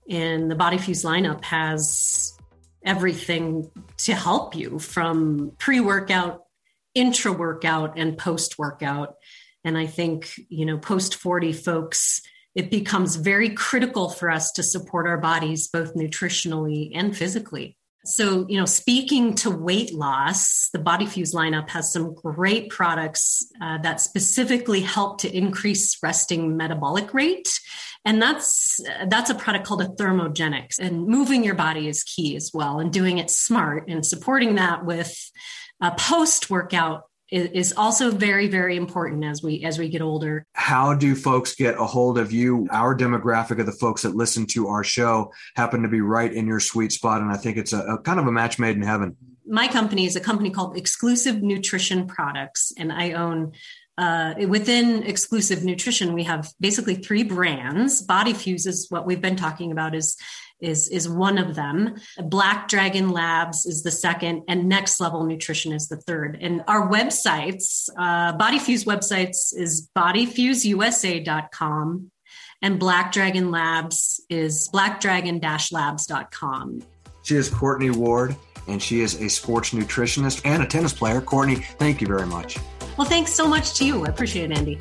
[0.10, 2.38] And the Body Fuse lineup has
[2.86, 6.44] everything to help you from pre workout,
[6.94, 9.16] intra workout, and post workout.
[9.64, 12.22] And I think, you know, post 40 folks
[12.56, 17.78] it becomes very critical for us to support our bodies both nutritionally and physically.
[18.06, 23.46] So, you know, speaking to weight loss, the Body Fuse lineup has some great products
[23.62, 27.60] uh, that specifically help to increase resting metabolic rate.
[28.04, 30.80] And that's that's a product called a thermogenics.
[30.80, 34.84] And moving your body is key as well, and doing it smart and supporting that
[34.84, 35.32] with
[35.80, 40.46] a post workout is also very very important as we as we get older.
[40.54, 42.68] How do folks get a hold of you?
[42.72, 46.48] Our demographic of the folks that listen to our show happen to be right in
[46.48, 48.84] your sweet spot and i think it's a, a kind of a match made in
[48.84, 49.18] heaven.
[49.46, 53.54] My company is a company called exclusive nutrition products and i own
[53.98, 58.02] uh, within exclusive nutrition we have basically three brands.
[58.02, 60.18] Body fuse is what we've been talking about is
[60.60, 61.96] is is one of them.
[62.24, 66.38] Black Dragon Labs is the second, and Next Level Nutrition is the third.
[66.42, 72.12] And our websites, uh, BodyFuse websites is bodyfuseusa.com,
[72.62, 76.84] and Black Dragon Labs is blackdragon-labs.com.
[77.24, 78.38] She is Courtney Ward,
[78.68, 81.20] and she is a sports nutritionist and a tennis player.
[81.22, 82.58] Courtney, thank you very much.
[82.98, 84.06] Well, thanks so much to you.
[84.06, 84.78] I appreciate it, Andy.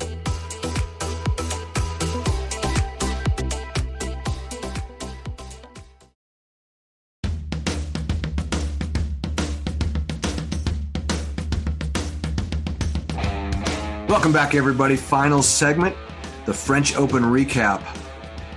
[14.13, 14.95] Welcome back, everybody.
[14.95, 15.95] Final segment,
[16.45, 17.81] the French Open recap.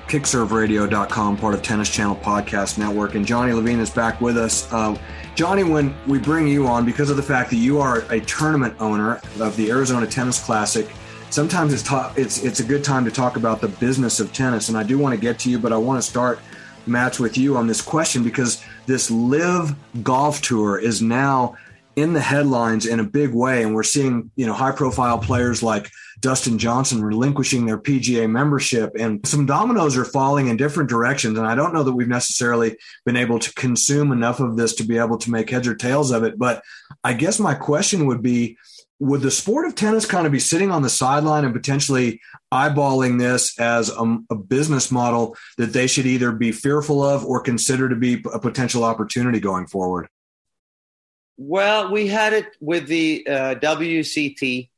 [0.07, 3.15] Kickserveradio.com, part of Tennis Channel Podcast Network.
[3.15, 4.71] And Johnny Levine is back with us.
[4.71, 4.99] Uh,
[5.35, 8.75] Johnny, when we bring you on, because of the fact that you are a tournament
[8.81, 10.91] owner of the Arizona Tennis Classic,
[11.31, 14.69] sometimes it's, ta- it's, it's a good time to talk about the business of tennis.
[14.69, 16.39] And I do want to get to you, but I want to start,
[16.85, 21.57] Mats, with you on this question because this LIV Golf Tour is now
[21.97, 23.63] in the headlines in a big way.
[23.63, 25.91] And we're seeing, you know, high profile players like
[26.21, 31.39] Dustin Johnson relinquishing their PGA membership and some dominoes are falling in different directions.
[31.39, 32.77] And I don't know that we've necessarily
[33.07, 36.11] been able to consume enough of this to be able to make heads or tails
[36.11, 36.39] of it.
[36.39, 36.63] But
[37.03, 38.59] I guess my question would be,
[38.99, 42.21] would the sport of tennis kind of be sitting on the sideline and potentially
[42.53, 47.43] eyeballing this as a, a, business model that they should either be fearful of or
[47.43, 50.09] consider to be a potential opportunity going forward?
[51.37, 54.71] Well, we had it with the uh, WCT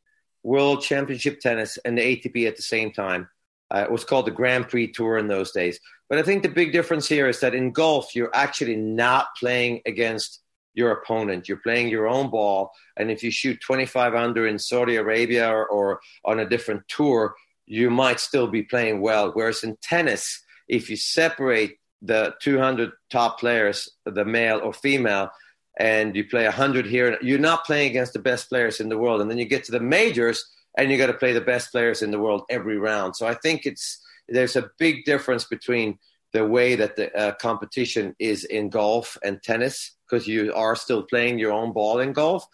[0.42, 3.28] World Championship Tennis and the ATP at the same time.
[3.70, 5.78] Uh, it was called the Grand Prix Tour in those days.
[6.08, 9.82] But I think the big difference here is that in golf, you're actually not playing
[9.86, 10.40] against
[10.74, 11.48] your opponent.
[11.48, 12.72] You're playing your own ball.
[12.96, 17.34] And if you shoot 25 under in Saudi Arabia or, or on a different tour,
[17.66, 19.30] you might still be playing well.
[19.32, 25.30] Whereas in tennis, if you separate the 200 top players, the male or female,
[25.78, 27.16] and you play 100 here.
[27.22, 29.20] You're not playing against the best players in the world.
[29.20, 30.44] And then you get to the majors
[30.76, 33.16] and you got to play the best players in the world every round.
[33.16, 35.98] So I think it's there's a big difference between
[36.32, 41.02] the way that the uh, competition is in golf and tennis because you are still
[41.02, 42.46] playing your own ball in golf.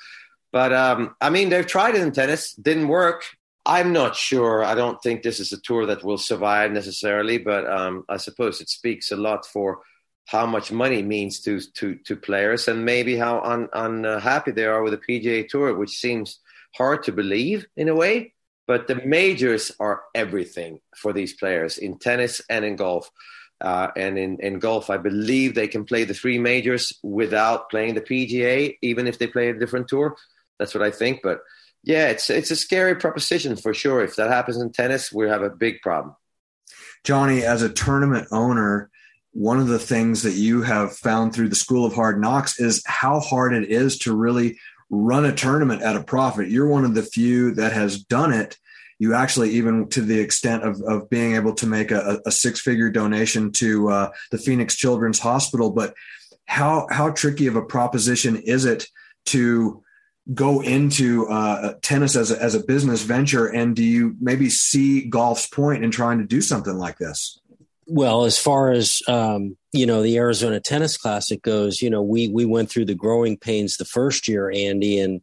[0.53, 3.25] But um, I mean, they've tried it in tennis, didn't work.
[3.66, 4.62] I'm not sure.
[4.62, 8.61] I don't think this is a tour that will survive necessarily, but um, I suppose
[8.61, 9.81] it speaks a lot for
[10.27, 14.83] how much money means to to to players and maybe how un, unhappy they are
[14.83, 16.41] with the PGA Tour, which seems
[16.75, 18.33] hard to believe in a way.
[18.66, 23.11] But the majors are everything for these players in tennis and in golf.
[23.61, 27.95] Uh, and in, in golf, I believe they can play the three majors without playing
[27.95, 30.16] the PGA, even if they play a different tour.
[30.59, 31.20] That's what I think.
[31.22, 31.41] But
[31.83, 34.03] yeah, it's it's a scary proposition for sure.
[34.03, 36.16] If that happens in tennis, we have a big problem.
[37.05, 38.91] Johnny, as a tournament owner,
[39.35, 42.82] one of the things that you have found through the School of Hard Knocks is
[42.87, 44.59] how hard it is to really
[44.91, 46.49] run a tournament at a profit.
[46.49, 48.57] You're one of the few that has done it.
[49.01, 52.61] You actually, even to the extent of, of being able to make a, a six
[52.61, 55.72] figure donation to uh, the Phoenix Children's Hospital.
[55.72, 55.95] But
[56.47, 58.87] how, how tricky of a proposition is it
[59.26, 59.82] to
[60.32, 63.49] go into uh, tennis as a, as a business venture?
[63.49, 67.41] And do you maybe see golf's point in trying to do something like this?
[67.87, 72.28] Well, as far as um, you know, the Arizona Tennis Classic goes, you know, we
[72.28, 75.20] we went through the growing pains the first year, Andy, and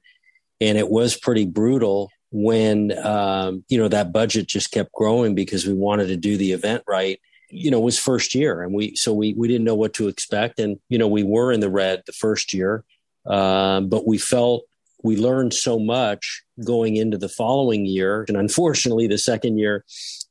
[0.60, 5.66] and it was pretty brutal when um, you know that budget just kept growing because
[5.66, 7.20] we wanted to do the event right.
[7.50, 10.08] You know, it was first year, and we so we we didn't know what to
[10.08, 12.84] expect, and you know, we were in the red the first year,
[13.26, 14.64] um, but we felt
[15.04, 19.84] we learned so much going into the following year, and unfortunately, the second year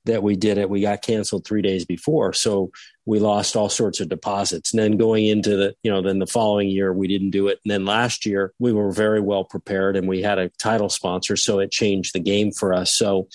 [0.05, 2.33] that we did it, we got canceled three days before.
[2.33, 2.71] So
[3.05, 4.73] we lost all sorts of deposits.
[4.73, 7.61] And then going into the, you know, then the following year, we didn't do it.
[7.65, 11.37] And then last year, we were very well prepared and we had a title sponsor.
[11.37, 12.95] So it changed the game for us.
[12.95, 13.29] So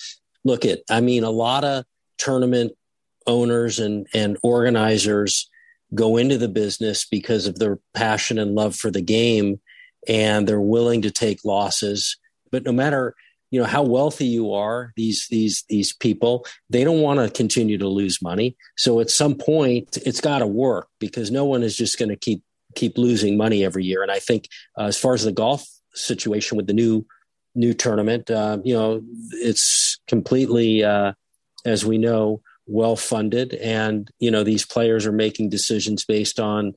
[0.44, 1.84] look at, I mean, a lot of
[2.18, 2.72] tournament
[3.26, 5.48] owners and, and organizers
[5.94, 9.60] go into the business because of their passion and love for the game
[10.08, 12.16] and they're willing to take losses.
[12.50, 13.14] But no matter,
[13.50, 17.78] you know how wealthy you are these these these people they don't want to continue
[17.78, 21.76] to lose money so at some point it's got to work because no one is
[21.76, 22.42] just going to keep
[22.74, 26.56] keep losing money every year and i think uh, as far as the golf situation
[26.56, 27.06] with the new
[27.56, 28.30] new tournament.
[28.30, 29.02] Uh, you know,
[29.32, 31.14] it's completely, uh,
[31.64, 36.74] as we know, well funded, and you know these players are making decisions based on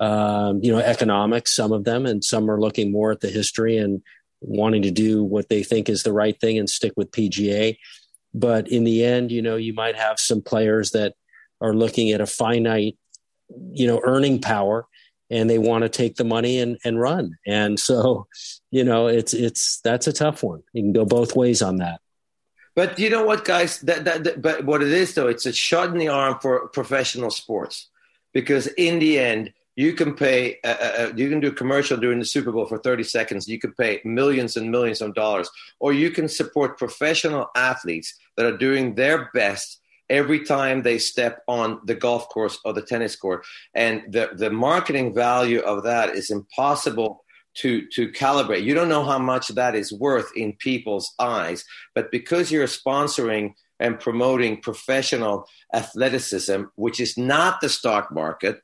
[0.00, 1.54] um, you know economics.
[1.54, 4.02] Some of them, and some are looking more at the history and
[4.40, 7.76] wanting to do what they think is the right thing and stick with PGA.
[8.34, 11.14] But in the end, you know, you might have some players that
[11.60, 12.96] are looking at a finite,
[13.72, 14.86] you know, earning power
[15.30, 17.36] and they want to take the money and, and run.
[17.46, 18.26] And so,
[18.70, 20.62] you know, it's it's that's a tough one.
[20.72, 22.00] You can go both ways on that.
[22.74, 23.80] But you know what, guys?
[23.80, 26.68] That, that, that, but what it is though, it's a shot in the arm for
[26.68, 27.88] professional sports
[28.32, 30.58] because in the end, you can pay.
[30.64, 33.46] Uh, uh, uh you can do a commercial during the Super Bowl for thirty seconds.
[33.46, 35.48] You can pay millions and millions of dollars,
[35.78, 41.42] or you can support professional athletes that are doing their best every time they step
[41.46, 43.46] on the golf course or the tennis court.
[43.72, 47.24] And the, the marketing value of that is impossible
[47.58, 48.64] to, to calibrate.
[48.64, 51.64] You don't know how much that is worth in people's eyes,
[51.94, 58.62] but because you're sponsoring and promoting professional athleticism, which is not the stock market,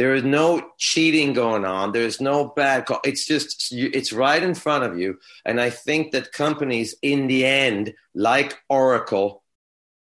[0.00, 1.92] there is no cheating going on.
[1.92, 3.00] There's no bad call.
[3.04, 5.18] It's just, it's right in front of you.
[5.44, 9.42] And I think that companies in the end, like Oracle,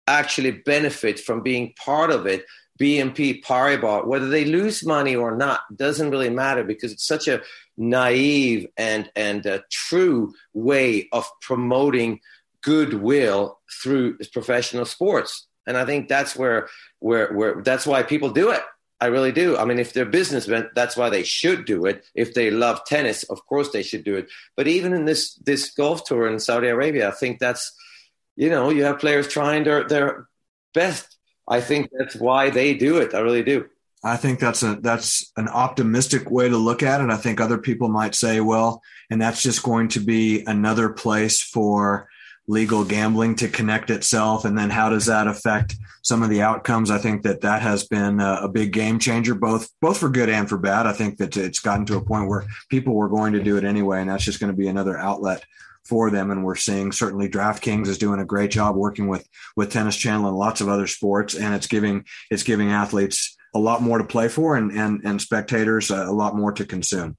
[0.07, 2.43] actually benefit from being part of it.
[2.81, 7.43] BNP Paribas, whether they lose money or not, doesn't really matter because it's such a
[7.77, 12.19] naive and and a true way of promoting
[12.63, 15.45] goodwill through professional sports.
[15.67, 16.67] And I think that's where
[16.97, 18.63] where where that's why people do it.
[19.03, 19.57] I really do.
[19.57, 22.05] I mean, if they're businessmen, that's why they should do it.
[22.15, 24.29] If they love tennis, of course they should do it.
[24.55, 27.73] But even in this this golf tour in Saudi Arabia, I think that's
[28.35, 30.27] you know, you have players trying their, their
[30.73, 31.17] best.
[31.47, 33.13] I think that's why they do it.
[33.13, 33.69] I really do.
[34.05, 37.09] I think that's a that's an optimistic way to look at it.
[37.09, 41.41] I think other people might say, well, and that's just going to be another place
[41.41, 42.09] for
[42.47, 46.91] legal gambling to connect itself and then how does that affect some of the outcomes
[46.91, 50.29] i think that that has been a, a, big game changer both both for good
[50.29, 53.31] and for bad i think that it's gotten to a point where people were going
[53.31, 55.45] to do it anyway and that's just going to be another outlet
[55.85, 56.31] for them.
[56.31, 60.27] And we're seeing certainly DraftKings is doing a great job working with with Tennis Channel
[60.27, 64.03] and lots of other sports, and it's giving it's giving athletes a lot more to
[64.03, 67.17] play for and and and spectators a lot more to consume.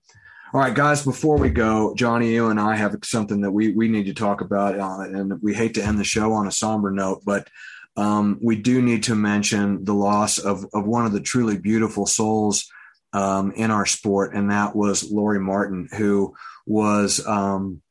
[0.55, 3.88] All right, guys, before we go, Johnny, you and I have something that we, we
[3.88, 6.92] need to talk about, uh, and we hate to end the show on a somber
[6.92, 7.48] note, but
[7.96, 12.07] um, we do need to mention the loss of, of one of the truly beautiful
[12.07, 12.70] souls
[13.12, 16.36] um, in our sport, and that was Lori Martin, who
[16.66, 17.82] was um,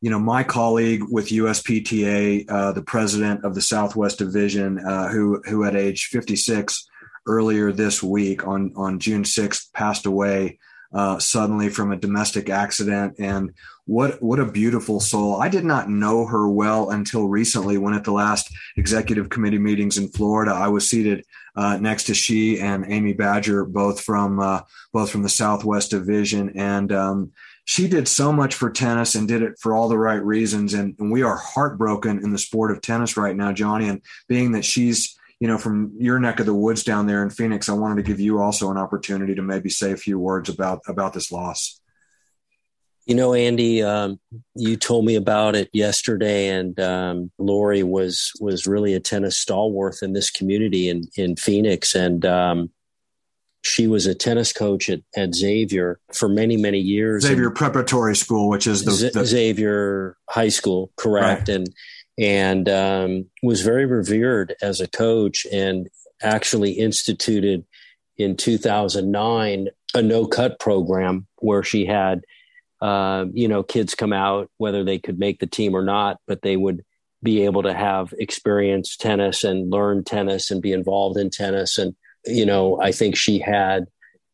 [0.00, 5.40] you know, my colleague with USPTA, uh, the president of the Southwest Division, uh, who
[5.46, 6.88] who at age 56
[7.28, 10.58] earlier this week on on June 6th passed away
[10.92, 13.14] uh, suddenly from a domestic accident.
[13.18, 13.52] And
[13.84, 15.40] what what a beautiful soul!
[15.40, 19.98] I did not know her well until recently, when at the last executive committee meetings
[19.98, 21.24] in Florida, I was seated
[21.56, 24.60] uh, next to she and Amy Badger, both from uh,
[24.92, 27.32] both from the Southwest Division, and um,
[27.68, 30.72] she did so much for tennis and did it for all the right reasons.
[30.72, 33.90] And, and, we are heartbroken in the sport of tennis right now, Johnny.
[33.90, 37.30] And being that she's, you know, from your neck of the woods down there in
[37.30, 40.48] Phoenix, I wanted to give you also an opportunity to maybe say a few words
[40.48, 41.80] about about this loss.
[43.06, 44.20] You know, Andy, um,
[44.54, 50.02] you told me about it yesterday, and um, Lori was was really a tennis stalwart
[50.02, 52.70] in this community in in Phoenix, and um,
[53.62, 57.24] she was a tennis coach at, at Xavier for many, many years.
[57.24, 61.48] Xavier Preparatory School, which is the, the Xavier High School, correct?
[61.48, 61.56] Right.
[61.56, 61.74] And
[62.18, 65.88] and um, was very revered as a coach, and
[66.22, 67.64] actually instituted
[68.16, 72.22] in 2009 a no cut program where she had
[72.80, 76.42] uh, you know kids come out whether they could make the team or not, but
[76.42, 76.84] they would
[77.22, 81.94] be able to have experience tennis and learn tennis and be involved in tennis and
[82.28, 83.86] you know, I think she had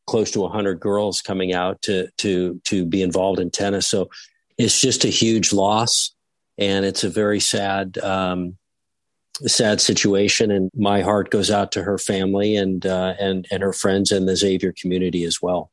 [0.06, 3.86] close to 100 girls coming out to to to be involved in tennis.
[3.86, 4.10] So
[4.58, 6.13] it's just a huge loss,
[6.58, 8.56] and it's a very sad um,
[9.46, 10.50] sad situation.
[10.50, 14.28] And my heart goes out to her family and uh, and and her friends and
[14.28, 15.70] the Xavier community as well.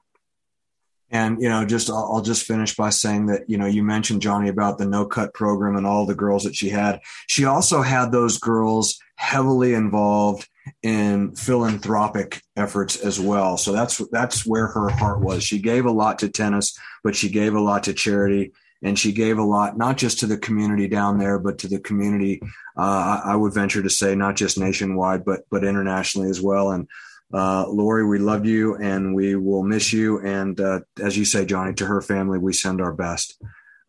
[1.13, 4.21] And you know, just I'll, I'll, just finish by saying that you know you mentioned
[4.21, 7.01] Johnny about the no cut program and all the girls that she had.
[7.27, 10.47] She also had those girls heavily involved
[10.81, 13.57] in philanthropic efforts as well.
[13.57, 15.43] So that's that's where her heart was.
[15.43, 18.53] She gave a lot to tennis, but she gave a lot to charity,
[18.83, 21.79] and she gave a lot not just to the community down there, but to the
[21.79, 22.41] community.
[22.77, 26.71] Uh, I would venture to say not just nationwide, but but internationally as well.
[26.71, 26.87] And
[27.33, 30.19] uh, Lori, we love you, and we will miss you.
[30.19, 33.41] And uh, as you say, Johnny, to her family, we send our best.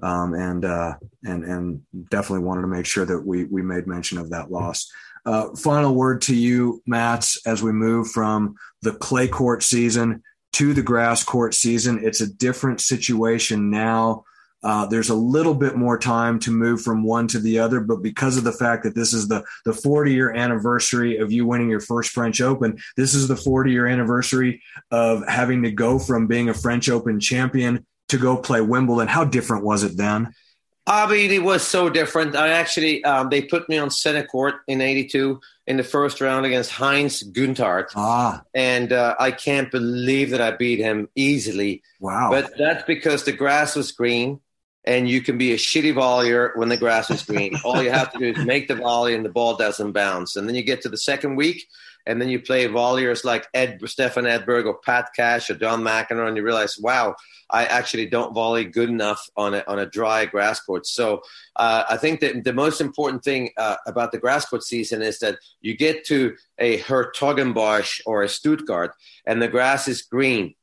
[0.03, 4.18] um, and uh, and and definitely wanted to make sure that we we made mention
[4.18, 4.90] of that loss.
[5.24, 10.22] Uh, final word to you, Mats, as we move from the clay court season
[10.55, 12.05] to the grass court season.
[12.05, 14.24] It's a different situation now.
[14.62, 18.00] Uh, there's a little bit more time to move from one to the other, but
[18.02, 21.68] because of the fact that this is the the 40 year anniversary of you winning
[21.68, 26.26] your first French Open, this is the 40 year anniversary of having to go from
[26.26, 29.08] being a French Open champion to go play Wimbledon.
[29.08, 30.32] How different was it then?
[30.86, 32.34] I mean, it was so different.
[32.34, 36.44] I actually, um, they put me on center court in '82 in the first round
[36.44, 37.92] against Heinz Gunthardt.
[37.94, 38.42] Ah.
[38.54, 41.82] And uh, I can't believe that I beat him easily.
[42.00, 42.30] Wow.
[42.30, 44.40] But that's because the grass was green
[44.84, 47.54] and you can be a shitty volleyer when the grass is green.
[47.64, 50.36] All you have to do is make the volley and the ball doesn't bounce.
[50.36, 51.68] And then you get to the second week
[52.04, 56.26] and then you play volleyers like Ed, Stefan Edberg or Pat Cash or John McEnroe
[56.26, 57.14] and you realize, wow,
[57.48, 60.86] I actually don't volley good enough on a, on a dry grass court.
[60.86, 61.22] So
[61.54, 65.20] uh, I think that the most important thing uh, about the grass court season is
[65.20, 68.94] that you get to a Hertogenbosch or a Stuttgart
[69.26, 70.54] and the grass is green.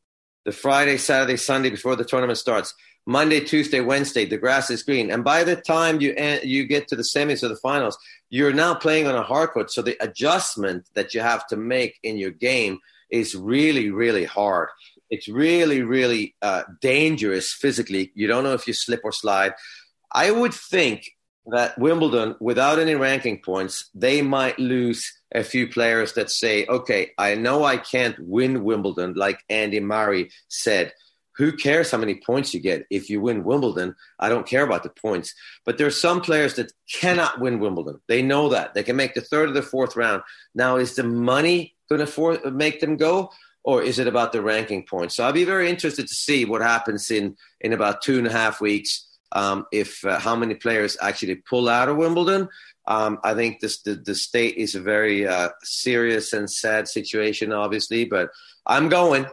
[0.45, 2.73] The Friday, Saturday, Sunday before the tournament starts
[3.09, 5.09] Monday, Tuesday, Wednesday, the grass is green.
[5.09, 7.97] And by the time you you get to the semis or the finals,
[8.29, 9.71] you're now playing on a hard court.
[9.71, 12.77] So the adjustment that you have to make in your game
[13.09, 14.69] is really, really hard.
[15.09, 18.11] It's really, really uh, dangerous physically.
[18.13, 19.53] You don't know if you slip or slide.
[20.11, 21.09] I would think
[21.47, 25.01] that Wimbledon, without any ranking points, they might lose
[25.33, 30.29] a few players that say, okay, I know I can't win Wimbledon, like Andy Murray
[30.47, 30.93] said
[31.39, 33.95] who cares how many points you get if you win Wimbledon?
[34.19, 35.33] I don't care about the points.
[35.65, 38.01] But there are some players that cannot win Wimbledon.
[38.09, 38.73] They know that.
[38.73, 40.21] They can make the third or the fourth round.
[40.53, 43.31] Now, is the money going to make them go?
[43.63, 45.15] Or is it about the ranking points?
[45.15, 48.31] So I'll be very interested to see what happens in, in about two and a
[48.31, 49.07] half weeks.
[49.31, 52.49] Um, if uh, how many players actually pull out of Wimbledon.
[52.87, 57.53] Um, I think this, the, the state is a very uh, serious and sad situation,
[57.53, 58.29] obviously, but
[58.65, 59.27] I'm going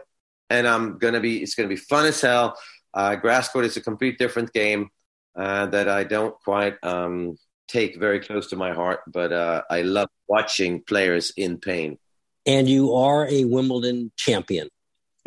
[0.49, 1.41] and I'm gonna be.
[1.41, 2.57] It's gonna be fun as hell.
[2.93, 4.89] Uh, grass court is a complete different game
[5.35, 7.37] uh, that I don't quite um,
[7.67, 11.99] take very close to my heart, but uh, I love watching players in pain.
[12.45, 14.69] And you are a Wimbledon champion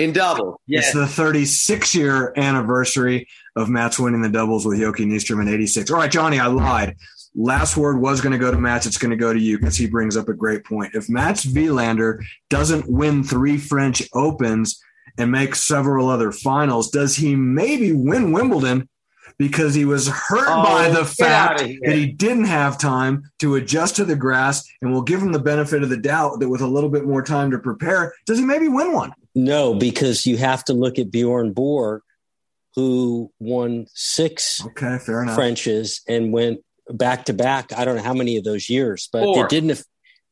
[0.01, 0.61] in double.
[0.67, 0.87] Yes.
[0.87, 5.91] It's the 36 year anniversary of Mats winning the doubles with Jocke Nystrom in 86.
[5.91, 6.97] All right, Johnny, I lied.
[7.35, 8.87] Last word was going to go to Mats.
[8.87, 10.95] It's going to go to you because he brings up a great point.
[10.95, 14.83] If Mats Wilander doesn't win three French Opens,
[15.21, 16.91] and make several other finals.
[16.91, 18.89] Does he maybe win Wimbledon
[19.39, 23.97] because he was hurt oh, by the fact that he didn't have time to adjust
[23.97, 26.67] to the grass and we'll give him the benefit of the doubt that with a
[26.67, 29.15] little bit more time to prepare, does he maybe win one?
[29.35, 32.03] No, because you have to look at Bjorn Borg,
[32.75, 35.37] who won six okay, fair enough.
[35.37, 36.61] Frenches and went
[36.91, 37.73] back to back.
[37.73, 39.45] I don't know how many of those years, but four.
[39.45, 39.83] it didn't.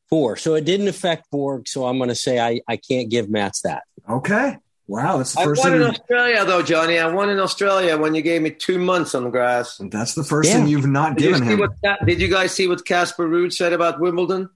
[0.09, 0.37] Four.
[0.37, 1.69] So it didn't affect Borg.
[1.69, 3.83] So I'm going to say I, I can't give Mats that.
[4.09, 4.57] Okay.
[4.89, 5.65] Wow, that's the I first.
[5.65, 6.99] I won in Australia though, Johnny.
[6.99, 9.79] I won in Australia when you gave me two months on the grass.
[9.79, 10.57] And that's the first yeah.
[10.57, 11.59] thing you've not did given him.
[11.59, 11.73] What,
[12.07, 14.49] did you guys see what Casper Ruud said about Wimbledon?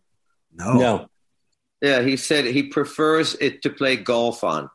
[0.54, 0.72] No.
[0.72, 1.08] No.
[1.82, 4.70] Yeah, he said he prefers it to play golf on.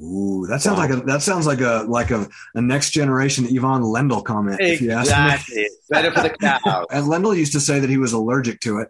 [0.00, 0.88] Ooh, that sounds wow.
[0.88, 4.60] like a that sounds like a like a, a next generation Ivan Lendl comment.
[4.60, 6.86] Exactly, better for the cow.
[6.90, 8.88] and Lendl used to say that he was allergic to it,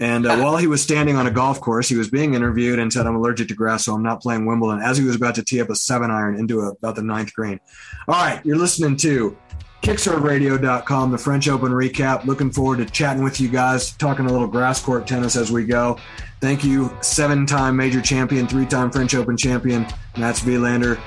[0.00, 2.92] and uh, while he was standing on a golf course, he was being interviewed and
[2.92, 5.44] said, I'm allergic to grass, so I'm not playing Wimbledon, as he was about to
[5.44, 7.60] tee up a seven iron into a, about the ninth green.
[8.08, 9.36] All right, you're listening to
[9.82, 12.24] kickserveradio.com, the French Open recap.
[12.24, 15.64] Looking forward to chatting with you guys, talking a little grass court tennis as we
[15.64, 15.98] go.
[16.40, 19.86] Thank you, seven time major champion, three time French Open champion,
[20.16, 20.98] Mats Wilander.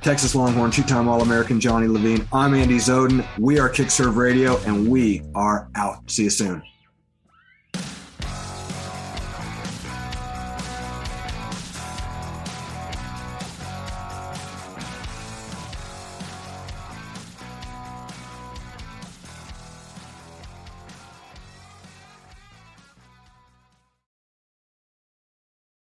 [0.00, 2.26] Texas Longhorn, two time All American Johnny Levine.
[2.32, 3.26] I'm Andy Zoden.
[3.36, 6.08] We are Kick Serve Radio, and we are out.
[6.08, 6.62] See you soon.